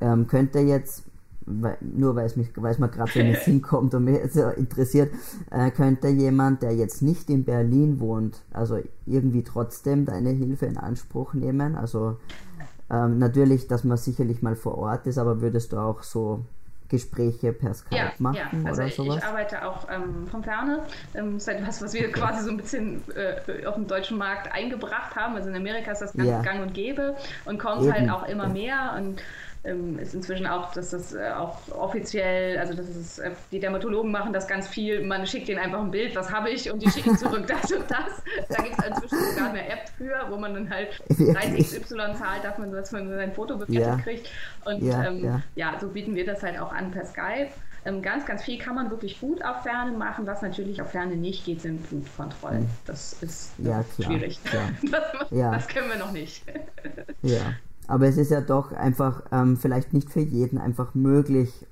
Ähm, 0.00 0.26
könnte 0.26 0.58
jetzt, 0.58 1.04
weil, 1.46 1.78
nur 1.80 2.16
weil 2.16 2.26
es, 2.26 2.36
mich, 2.36 2.48
weil 2.56 2.72
es 2.72 2.78
mir 2.78 2.88
gerade 2.88 3.12
so 3.12 3.20
in 3.20 3.26
den 3.26 3.36
Sinn 3.44 3.62
kommt 3.62 3.94
und 3.94 4.04
mich 4.04 4.18
so 4.32 4.48
interessiert, 4.48 5.12
äh, 5.50 5.70
könnte 5.70 6.08
jemand, 6.08 6.62
der 6.62 6.74
jetzt 6.74 7.02
nicht 7.02 7.30
in 7.30 7.44
Berlin 7.44 8.00
wohnt, 8.00 8.42
also 8.52 8.78
irgendwie 9.06 9.44
trotzdem 9.44 10.04
deine 10.04 10.30
Hilfe 10.30 10.66
in 10.66 10.76
Anspruch 10.76 11.34
nehmen? 11.34 11.76
Also 11.76 12.16
ähm, 12.90 13.18
natürlich, 13.18 13.68
dass 13.68 13.84
man 13.84 13.96
sicherlich 13.96 14.42
mal 14.42 14.56
vor 14.56 14.76
Ort 14.78 15.06
ist, 15.06 15.18
aber 15.18 15.40
würdest 15.40 15.72
du 15.72 15.78
auch 15.78 16.02
so 16.02 16.44
Gespräche 16.92 17.54
per 17.54 17.72
Skype 17.72 17.96
ja, 17.96 18.12
machen 18.18 18.36
ja. 18.36 18.68
Also 18.68 18.82
oder 18.82 18.88
ich, 18.88 18.94
sowas? 18.94 19.16
Ich 19.16 19.24
arbeite 19.24 19.66
auch 19.66 19.88
ähm, 19.90 20.28
von 20.30 20.44
Ferne. 20.44 20.82
Ähm, 21.14 21.34
das 21.34 21.48
ist 21.48 21.48
etwas, 21.48 21.82
was 21.82 21.94
wir 21.94 22.12
quasi 22.12 22.44
so 22.44 22.50
ein 22.50 22.58
bisschen 22.58 23.02
äh, 23.16 23.64
auf 23.64 23.76
dem 23.76 23.86
deutschen 23.86 24.18
Markt 24.18 24.52
eingebracht 24.52 25.16
haben. 25.16 25.34
Also 25.34 25.48
in 25.48 25.56
Amerika 25.56 25.90
ist 25.92 26.02
das 26.02 26.12
ganz 26.12 26.28
ja. 26.28 26.42
gang 26.42 26.60
und 26.60 26.74
gäbe 26.74 27.16
und 27.46 27.58
kommt 27.58 27.82
Eben. 27.82 27.92
halt 27.94 28.10
auch 28.10 28.28
immer 28.28 28.46
mehr 28.46 28.94
und 28.98 29.22
ähm, 29.64 29.98
ist 29.98 30.14
inzwischen 30.14 30.46
auch, 30.46 30.72
dass 30.72 30.90
das 30.90 31.14
äh, 31.14 31.30
auch 31.36 31.56
offiziell, 31.70 32.58
also 32.58 32.74
das 32.74 32.88
ist, 32.88 33.18
äh, 33.20 33.30
die 33.52 33.60
Dermatologen 33.60 34.10
machen 34.10 34.32
das 34.32 34.48
ganz 34.48 34.66
viel, 34.66 35.04
man 35.04 35.26
schickt 35.26 35.48
ihnen 35.48 35.60
einfach 35.60 35.80
ein 35.80 35.90
Bild, 35.90 36.16
was 36.16 36.32
habe 36.32 36.50
ich, 36.50 36.70
und 36.70 36.82
die 36.82 36.90
schicken 36.90 37.16
zurück 37.16 37.46
das 37.46 37.70
und 37.70 37.88
das. 37.88 38.22
Da 38.48 38.62
gibt 38.62 38.76
es 38.78 38.86
inzwischen 38.86 39.24
sogar 39.30 39.50
eine 39.50 39.68
App 39.68 39.88
für, 39.96 40.26
wo 40.30 40.36
man 40.36 40.54
dann 40.54 40.70
halt 40.70 41.00
30 41.08 41.82
XY 41.82 42.14
zahlt, 42.18 42.42
darf 42.42 42.58
man, 42.58 42.72
dass 42.72 42.90
man 42.90 43.08
sein 43.08 43.32
Foto 43.32 43.56
bewertet 43.56 44.04
kriegt. 44.04 44.28
Und 44.64 44.82
ja, 44.82 45.04
ähm, 45.04 45.24
ja. 45.24 45.42
ja, 45.54 45.78
so 45.80 45.88
bieten 45.88 46.16
wir 46.16 46.26
das 46.26 46.42
halt 46.42 46.58
auch 46.58 46.72
an 46.72 46.90
per 46.90 47.04
Skype. 47.04 47.50
Ähm, 47.84 48.00
ganz, 48.00 48.26
ganz 48.26 48.44
viel 48.44 48.58
kann 48.58 48.76
man 48.76 48.90
wirklich 48.90 49.20
gut 49.20 49.44
auf 49.44 49.62
Ferne 49.62 49.92
machen. 49.92 50.26
Was 50.26 50.42
natürlich 50.42 50.80
auf 50.82 50.90
Ferne 50.90 51.16
nicht 51.16 51.44
geht, 51.44 51.60
sind 51.60 51.88
Blutkontrollen. 51.88 52.60
Hm. 52.60 52.70
Das 52.86 53.14
ist 53.22 53.52
ja, 53.58 53.84
schwierig. 53.96 54.38
Das, 54.90 55.02
das, 55.30 55.68
können 55.68 55.88
wir 55.88 55.98
noch 55.98 56.12
nicht. 56.12 56.44
Ja. 57.22 57.54
Aber 57.88 58.06
es 58.06 58.16
ist 58.16 58.30
ja 58.30 58.40
doch 58.40 58.72
einfach 58.72 59.22
ähm, 59.32 59.56
vielleicht 59.56 59.92
nicht 59.92 60.10
für 60.10 60.20
jeden 60.20 60.58
einfach 60.58 60.94
möglich, 60.94 61.66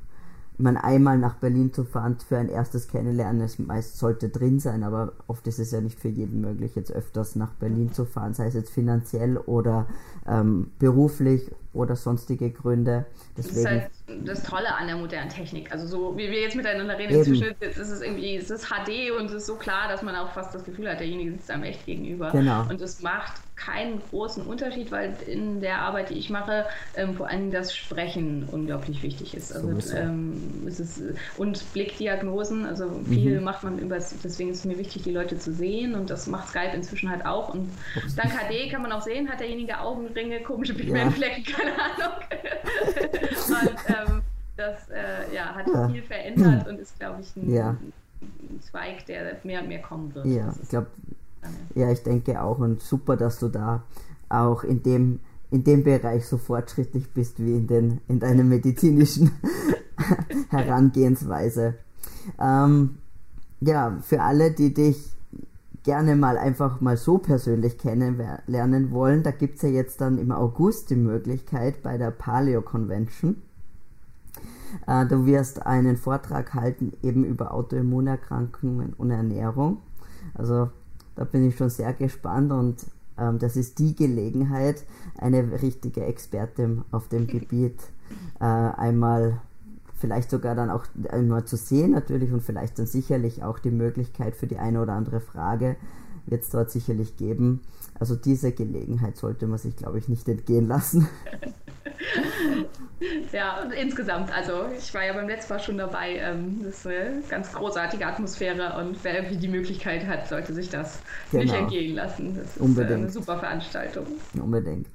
man 0.61 0.77
einmal 0.77 1.19
nach 1.19 1.35
Berlin 1.37 1.73
zu 1.73 1.85
fahren 1.85 2.17
für 2.27 2.37
ein 2.37 2.49
erstes 2.49 2.89
Kennenlernen. 2.89 3.41
Es 3.41 3.59
meist 3.59 3.99
sollte 3.99 4.29
drin 4.29 4.61
sein, 4.61 4.83
aber 4.83 5.13
oft 5.27 5.47
ist 5.47 5.59
es 5.59 5.71
ja 5.71 5.81
nicht 5.81 5.99
für 5.99 6.09
jeden 6.09 6.41
möglich, 6.41 6.75
jetzt 6.75 6.93
öfters 6.93 7.37
nach 7.37 7.53
Berlin 7.55 7.93
zu 7.93 8.05
fahren, 8.05 8.35
sei 8.35 8.47
es 8.47 8.55
jetzt 8.55 8.71
finanziell 8.71 9.39
oder 9.39 9.87
ähm, 10.27 10.71
beruflich 10.79 11.51
oder 11.73 11.95
sonstige 11.95 12.51
Gründe. 12.51 13.07
Deswegen, 13.37 13.55
das 13.55 13.57
ist 13.57 13.69
halt 13.69 13.91
das 14.27 14.43
Tolle 14.43 14.75
an 14.75 14.89
der 14.89 14.97
modernen 14.97 15.29
Technik. 15.29 15.71
Also 15.71 15.87
so 15.87 16.17
wie 16.17 16.31
wir 16.31 16.41
jetzt 16.41 16.57
miteinander 16.57 16.99
reden, 16.99 17.15
inzwischen 17.15 17.55
ist 17.61 17.79
es 17.79 18.01
irgendwie, 18.01 18.37
es 18.37 18.51
ist 18.51 18.67
HD 18.67 19.13
und 19.17 19.27
es 19.27 19.33
ist 19.33 19.47
so 19.47 19.55
klar, 19.55 19.89
dass 19.89 20.03
man 20.03 20.17
auch 20.17 20.31
fast 20.33 20.55
das 20.55 20.65
Gefühl 20.65 20.91
hat, 20.91 20.99
derjenige 20.99 21.33
sitzt 21.33 21.51
einem 21.51 21.65
echt 21.65 21.87
gegenüber. 21.87 22.31
Genau. 22.33 22.67
Und 22.69 22.81
es 22.81 23.03
macht 23.03 23.35
keinen 23.61 24.01
großen 24.11 24.45
Unterschied, 24.45 24.91
weil 24.91 25.15
in 25.27 25.61
der 25.61 25.81
Arbeit, 25.81 26.11
die 26.11 26.15
ich 26.15 26.31
mache, 26.31 26.65
ähm, 26.97 27.15
vor 27.15 27.29
allem 27.29 27.51
das 27.51 27.77
Sprechen 27.77 28.49
unglaublich 28.51 29.03
wichtig 29.03 29.35
ist. 29.35 29.55
Also 29.55 29.69
ähm, 29.95 30.65
es 30.67 30.81
ist 30.81 31.03
und 31.37 31.63
Blickdiagnosen, 31.73 32.65
also 32.65 32.91
viel 33.07 33.39
mhm. 33.39 33.45
macht 33.45 33.63
man 33.63 33.79
über, 33.79 33.97
deswegen 33.97 34.51
ist 34.51 34.61
es 34.61 34.65
mir 34.65 34.79
wichtig, 34.79 35.03
die 35.03 35.13
Leute 35.13 35.39
zu 35.39 35.53
sehen 35.53 35.95
und 35.95 36.11
das 36.11 36.27
macht 36.27 36.49
Skype 36.49 36.73
inzwischen 36.75 37.11
halt 37.11 37.27
auch. 37.27 37.53
Und 37.53 37.69
dank 38.17 38.33
HD 38.33 38.71
kann 38.71 38.83
man 38.83 38.93
auch 38.93 39.03
sehen, 39.03 39.29
hat 39.29 39.41
derjenige 39.41 39.79
Augenringe, 39.79 40.41
komische 40.41 40.75
Pigmentflecken, 40.75 41.45
ja. 41.47 41.59
Keine 41.61 41.77
Ahnung. 41.83 42.17
und 43.61 44.11
ähm, 44.11 44.23
das 44.57 44.89
äh, 44.91 45.35
ja, 45.35 45.55
hat 45.55 45.67
ja. 45.67 45.89
viel 45.89 46.03
verändert 46.03 46.67
und 46.69 46.81
ist, 46.81 46.99
glaube 46.99 47.21
ich, 47.21 47.37
ein, 47.37 47.53
ja. 47.53 47.71
ein, 47.71 48.61
Zweig, 48.61 49.07
der 49.07 49.37
mehr 49.45 49.63
und 49.63 49.69
mehr 49.69 49.81
kommen 49.81 50.15
wird. 50.15 50.27
Ja, 50.27 50.55
ich 50.63 50.69
glaube, 50.69 50.89
ja, 51.75 51.91
ich 51.91 52.03
denke 52.03 52.41
auch 52.43 52.59
und 52.59 52.83
super, 52.83 53.17
dass 53.17 53.39
du 53.39 53.49
da 53.49 53.83
auch 54.29 54.63
in 54.63 54.83
dem 54.83 55.21
in 55.51 55.65
dem 55.65 55.83
Bereich 55.83 56.27
so 56.27 56.39
fortschrittlich 56.39 57.11
bist 57.13 57.45
wie 57.45 57.57
in, 57.57 57.67
den, 57.67 58.01
in 58.09 58.21
deiner 58.21 58.45
medizinischen 58.45 59.33
Herangehensweise. 60.49 61.75
Ähm, 62.41 62.99
ja, 63.61 63.99
für 64.03 64.23
alle, 64.23 64.53
die 64.53 64.73
dich 64.73 65.13
gerne 65.83 66.17
mal 66.17 66.37
einfach 66.37 66.81
mal 66.81 66.97
so 66.97 67.19
persönlich 67.19 67.79
kennenlernen 67.79 68.91
wollen, 68.91 69.23
da 69.23 69.31
gibt 69.31 69.57
es 69.57 69.63
ja 69.63 69.69
jetzt 69.69 70.01
dann 70.01 70.19
im 70.19 70.33
August 70.33 70.91
die 70.91 70.97
Möglichkeit 70.97 71.83
bei 71.83 71.97
der 71.97 72.11
Paleo 72.11 72.63
Convention. 72.63 73.37
Äh, 74.87 75.07
du 75.07 75.27
wirst 75.27 75.67
einen 75.67 75.97
Vortrag 75.97 76.55
halten 76.55 76.93
eben 77.03 77.25
über 77.25 77.55
Autoimmunerkrankungen 77.55 78.95
und 78.95 79.11
Ernährung. 79.11 79.79
Also 80.35 80.71
da 81.17 81.25
bin 81.25 81.49
ich 81.49 81.57
schon 81.57 81.71
sehr 81.71 81.93
gespannt 81.93 82.53
und 82.53 82.87
ähm, 83.19 83.39
das 83.39 83.57
ist 83.57 83.79
die 83.79 83.95
Gelegenheit, 83.95 84.85
eine 85.19 85.63
richtige 85.63 86.05
Expertin 86.05 86.83
auf 86.91 87.09
dem 87.09 87.27
Gebiet 87.27 87.81
äh, 88.41 88.45
einmal 88.45 89.41
vielleicht 90.01 90.31
sogar 90.31 90.55
dann 90.55 90.71
auch 90.71 90.87
einmal 91.11 91.45
zu 91.45 91.57
sehen 91.57 91.93
natürlich 91.93 92.33
und 92.33 92.43
vielleicht 92.43 92.79
dann 92.79 92.87
sicherlich 92.87 93.45
auch 93.45 93.59
die 93.59 93.71
Möglichkeit 93.71 94.35
für 94.35 94.47
die 94.47 94.59
eine 94.59 94.81
oder 94.81 94.95
andere 94.95 95.21
Frage 95.21 95.77
wird 96.27 96.43
es 96.43 96.51
dort 96.51 96.71
sicherlich 96.71 97.17
geben. 97.17 97.61
Also 97.99 98.17
diese 98.17 98.53
Gelegenheit 98.53 99.17
sollte 99.17 99.47
man 99.47 99.59
sich, 99.59 99.77
glaube 99.77 99.99
ich, 99.99 100.09
nicht 100.09 100.27
entgehen 100.29 100.67
lassen. 100.69 101.07
ja, 103.33 103.63
und 103.63 103.73
insgesamt, 103.73 104.35
also 104.35 104.65
ich 104.77 104.93
war 104.95 105.05
ja 105.05 105.13
beim 105.13 105.29
letzten 105.29 105.53
Mal 105.53 105.61
schon 105.61 105.77
dabei. 105.77 106.17
Ähm, 106.17 106.61
das 106.63 106.79
ist 106.79 106.87
eine 106.87 107.23
ganz 107.29 107.53
großartige 107.53 108.07
Atmosphäre 108.07 108.79
und 108.79 109.03
wer 109.03 109.17
irgendwie 109.17 109.37
die 109.37 109.49
Möglichkeit 109.49 110.07
hat, 110.07 110.29
sollte 110.29 110.55
sich 110.55 110.71
das 110.71 111.01
genau. 111.31 111.45
nicht 111.45 111.55
entgehen 111.55 111.95
lassen. 111.95 112.37
Das 112.37 112.57
ist 112.57 112.61
Unbedingt. 112.61 113.01
eine 113.01 113.11
super 113.11 113.39
Veranstaltung. 113.39 114.07
Unbedingt. 114.35 114.87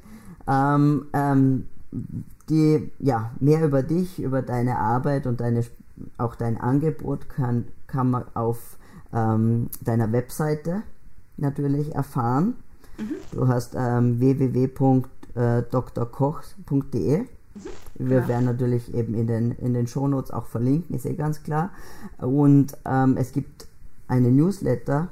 Ähm, 0.47 1.07
ähm, 1.13 1.67
die, 2.49 2.91
ja, 2.99 3.31
mehr 3.39 3.65
über 3.65 3.81
dich, 3.83 4.21
über 4.21 4.41
deine 4.41 4.77
Arbeit 4.77 5.27
und 5.27 5.39
deine, 5.41 5.63
auch 6.17 6.35
dein 6.35 6.59
Angebot 6.59 7.29
kann, 7.29 7.65
kann 7.87 8.11
man 8.11 8.25
auf 8.33 8.77
ähm, 9.13 9.69
deiner 9.83 10.11
Webseite 10.11 10.83
natürlich 11.37 11.95
erfahren. 11.95 12.55
Mhm. 12.97 13.11
Du 13.31 13.47
hast 13.47 13.75
ähm, 13.77 14.19
www.drkoch.de. 14.19 17.19
Mhm. 17.19 17.27
Wir 17.95 18.17
ja. 18.17 18.27
werden 18.27 18.45
natürlich 18.45 18.93
eben 18.93 19.15
in 19.15 19.27
den, 19.27 19.51
in 19.51 19.73
den 19.73 19.87
Shownotes 19.87 20.31
auch 20.31 20.47
verlinken, 20.47 20.93
ist 20.95 21.05
eh 21.05 21.15
ganz 21.15 21.43
klar. 21.43 21.69
Und 22.17 22.77
ähm, 22.85 23.15
es 23.17 23.31
gibt 23.31 23.67
eine 24.07 24.29
Newsletter, 24.29 25.07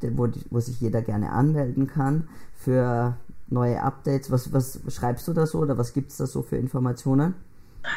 wo, 0.00 0.28
wo 0.50 0.60
sich 0.60 0.80
jeder 0.80 1.02
gerne 1.02 1.30
anmelden 1.30 1.86
kann 1.86 2.28
für 2.54 3.16
neue 3.52 3.82
Updates. 3.82 4.30
Was, 4.30 4.52
was 4.52 4.80
schreibst 4.88 5.28
du 5.28 5.32
da 5.32 5.46
so 5.46 5.58
oder 5.58 5.78
was 5.78 5.92
gibt 5.92 6.10
es 6.10 6.16
da 6.16 6.26
so 6.26 6.42
für 6.42 6.56
Informationen? 6.56 7.34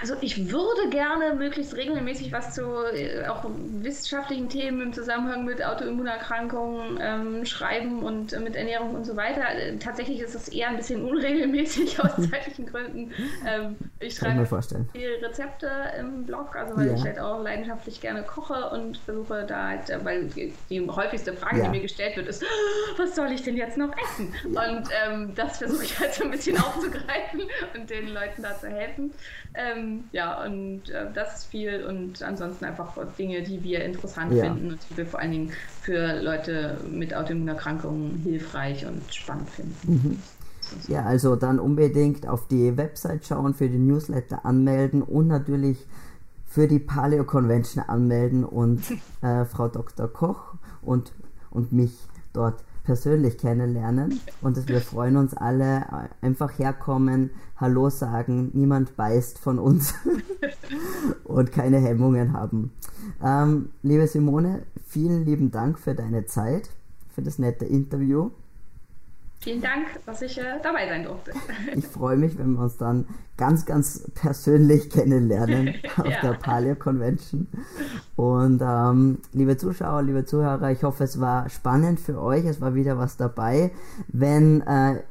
Also 0.01 0.15
ich 0.21 0.49
würde 0.51 0.89
gerne 0.89 1.35
möglichst 1.35 1.75
regelmäßig 1.75 2.31
was 2.31 2.55
zu 2.55 2.63
äh, 2.91 3.27
auch 3.27 3.45
wissenschaftlichen 3.81 4.49
Themen 4.49 4.81
im 4.81 4.93
Zusammenhang 4.93 5.45
mit 5.45 5.63
Autoimmunerkrankungen 5.63 6.97
ähm, 6.99 7.45
schreiben 7.45 8.01
und 8.01 8.33
äh, 8.33 8.39
mit 8.39 8.55
Ernährung 8.55 8.95
und 8.95 9.05
so 9.05 9.15
weiter. 9.15 9.43
Äh, 9.55 9.77
tatsächlich 9.77 10.21
ist 10.21 10.33
das 10.33 10.47
eher 10.47 10.69
ein 10.69 10.77
bisschen 10.77 11.05
unregelmäßig 11.05 11.99
aus 12.03 12.15
zeitlichen 12.15 12.65
Gründen. 12.65 13.11
Ähm, 13.47 13.75
ich 13.99 14.15
schreibe 14.15 14.47
viele 14.91 15.21
Rezepte 15.21 15.69
im 15.99 16.25
Blog, 16.25 16.55
also 16.55 16.75
weil 16.77 16.87
ja. 16.87 16.93
ich 16.95 17.03
halt 17.03 17.19
auch 17.19 17.43
leidenschaftlich 17.43 18.01
gerne 18.01 18.23
koche 18.23 18.71
und 18.71 18.97
versuche 18.97 19.45
da 19.47 19.67
halt, 19.67 19.91
äh, 19.91 20.03
weil 20.03 20.25
die 20.25 20.89
häufigste 20.89 21.33
Frage, 21.33 21.59
ja. 21.59 21.65
die 21.65 21.69
mir 21.69 21.81
gestellt 21.81 22.17
wird, 22.17 22.27
ist, 22.27 22.43
was 22.97 23.15
soll 23.15 23.31
ich 23.31 23.43
denn 23.43 23.55
jetzt 23.55 23.77
noch 23.77 23.95
essen? 23.95 24.33
Und 24.45 24.89
ähm, 25.05 25.35
das 25.35 25.59
versuche 25.59 25.83
ich 25.83 25.99
halt 25.99 26.13
so 26.15 26.23
ein 26.23 26.31
bisschen 26.31 26.57
aufzugreifen 26.61 27.41
und 27.75 27.87
den 27.87 28.07
Leuten 28.07 28.41
da 28.41 28.57
zu 28.57 28.67
helfen. 28.67 29.13
Ähm, 29.75 30.03
ja, 30.11 30.43
und 30.43 30.89
äh, 30.89 31.07
das 31.13 31.37
ist 31.37 31.45
viel 31.45 31.85
und 31.85 32.21
ansonsten 32.23 32.65
einfach 32.65 32.97
Dinge, 33.17 33.43
die 33.43 33.63
wir 33.63 33.83
interessant 33.83 34.33
ja. 34.33 34.45
finden 34.45 34.71
und 34.71 34.79
die 34.89 34.97
wir 34.97 35.05
vor 35.05 35.19
allen 35.19 35.31
Dingen 35.31 35.51
für 35.81 36.21
Leute 36.21 36.77
mit 36.89 37.15
Autoimmunerkrankungen 37.15 38.21
hilfreich 38.23 38.85
und 38.85 39.01
spannend 39.13 39.49
finden. 39.49 39.75
Mhm. 39.83 40.19
Ja, 40.87 41.03
also 41.03 41.35
dann 41.35 41.59
unbedingt 41.59 42.27
auf 42.27 42.47
die 42.47 42.75
Website 42.75 43.25
schauen, 43.25 43.53
für 43.53 43.69
die 43.69 43.77
Newsletter 43.77 44.45
anmelden 44.45 45.01
und 45.01 45.27
natürlich 45.27 45.85
für 46.45 46.67
die 46.67 46.79
Paleo 46.79 47.23
Convention 47.23 47.83
anmelden 47.83 48.43
und 48.43 48.83
äh, 49.21 49.45
Frau 49.45 49.67
Dr. 49.67 50.07
Koch 50.07 50.55
und, 50.81 51.11
und 51.51 51.71
mich 51.71 51.93
dort 52.33 52.63
persönlich 52.85 53.37
kennenlernen. 53.37 54.21
Und 54.41 54.67
wir 54.69 54.79
freuen 54.79 55.17
uns 55.17 55.33
alle, 55.33 55.77
äh, 55.77 56.25
einfach 56.25 56.57
herkommen, 56.57 57.31
Hallo 57.57 57.89
sagen, 57.89 58.51
niemand 58.53 58.95
beißt 58.95 59.39
von 59.39 59.59
uns 59.59 59.93
und 61.23 61.51
keine 61.51 61.79
Hemmungen 61.79 62.33
haben. 62.33 62.71
Ähm, 63.23 63.69
liebe 63.81 64.07
Simone, 64.07 64.63
vielen 64.85 65.25
lieben 65.25 65.51
Dank 65.51 65.79
für 65.79 65.95
deine 65.95 66.25
Zeit, 66.25 66.69
für 67.09 67.21
das 67.21 67.39
nette 67.39 67.65
Interview. 67.65 68.31
Vielen 69.39 69.61
Dank, 69.61 69.87
dass 70.05 70.21
ich 70.21 70.37
äh, 70.39 70.59
dabei 70.63 70.87
sein 70.87 71.03
durfte. 71.03 71.31
ich 71.75 71.85
freue 71.85 72.17
mich, 72.17 72.37
wenn 72.37 72.53
wir 72.53 72.63
uns 72.63 72.77
dann 72.77 73.05
ganz, 73.37 73.65
ganz 73.65 74.09
persönlich 74.15 74.89
kennenlernen 74.89 75.75
auf 75.97 76.07
ja. 76.07 76.21
der 76.21 76.33
Paleo 76.33 76.75
Convention. 76.75 77.47
Und 78.15 78.61
ähm, 78.63 79.19
liebe 79.33 79.57
Zuschauer, 79.57 80.01
liebe 80.01 80.25
Zuhörer, 80.25 80.71
ich 80.71 80.83
hoffe, 80.83 81.03
es 81.03 81.19
war 81.19 81.49
spannend 81.49 81.99
für 81.99 82.19
euch. 82.21 82.45
Es 82.45 82.59
war 82.59 82.73
wieder 82.73 82.97
was 82.97 83.17
dabei. 83.17 83.71
Wenn 84.07 84.61
äh, 84.61 85.01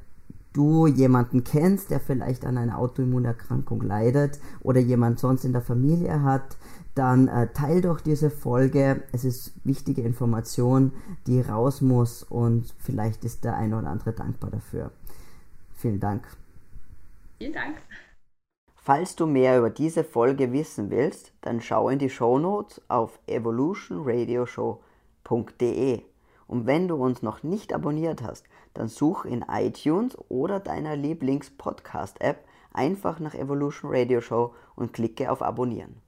du 0.54 0.86
jemanden 0.86 1.44
kennst, 1.44 1.90
der 1.90 2.00
vielleicht 2.00 2.46
an 2.46 2.56
einer 2.56 2.78
Autoimmunerkrankung 2.78 3.82
leidet 3.82 4.40
oder 4.62 4.80
jemand 4.80 5.18
sonst 5.18 5.44
in 5.44 5.52
der 5.52 5.62
Familie 5.62 6.22
hat, 6.22 6.56
dann 6.94 7.28
äh, 7.28 7.48
teil 7.52 7.80
doch 7.80 8.00
diese 8.00 8.30
Folge. 8.30 9.02
Es 9.12 9.24
ist 9.24 9.54
wichtige 9.64 10.02
Information, 10.02 10.92
die 11.26 11.40
raus 11.40 11.80
muss 11.80 12.22
und 12.22 12.72
vielleicht 12.78 13.24
ist 13.24 13.44
der 13.44 13.56
eine 13.56 13.78
oder 13.78 13.88
andere 13.88 14.12
dankbar 14.12 14.50
dafür. 14.50 14.92
Vielen 15.74 15.98
Dank. 16.00 16.26
Vielen 17.38 17.52
Dank. 17.52 17.76
Falls 18.76 19.14
du 19.16 19.26
mehr 19.26 19.58
über 19.58 19.70
diese 19.70 20.04
Folge 20.04 20.52
wissen 20.52 20.90
willst, 20.90 21.32
dann 21.40 21.62
schau 21.62 21.88
in 21.88 21.98
die 21.98 22.10
Shownotes 22.10 22.82
auf 22.88 23.18
evolutionradioshow.de. 23.26 26.02
Und 26.46 26.66
wenn 26.66 26.88
du 26.88 26.96
uns 26.96 27.22
noch 27.22 27.42
nicht 27.42 27.72
abonniert 27.72 28.22
hast, 28.22 28.44
dann 28.74 28.88
such 28.88 29.24
in 29.24 29.42
iTunes 29.48 30.18
oder 30.28 30.60
deiner 30.60 30.96
Lieblings-Podcast-App 30.96 32.44
einfach 32.72 33.20
nach 33.20 33.34
Evolution 33.34 33.90
Radio 33.90 34.20
Show 34.20 34.52
und 34.76 34.92
klicke 34.92 35.32
auf 35.32 35.40
Abonnieren. 35.40 36.03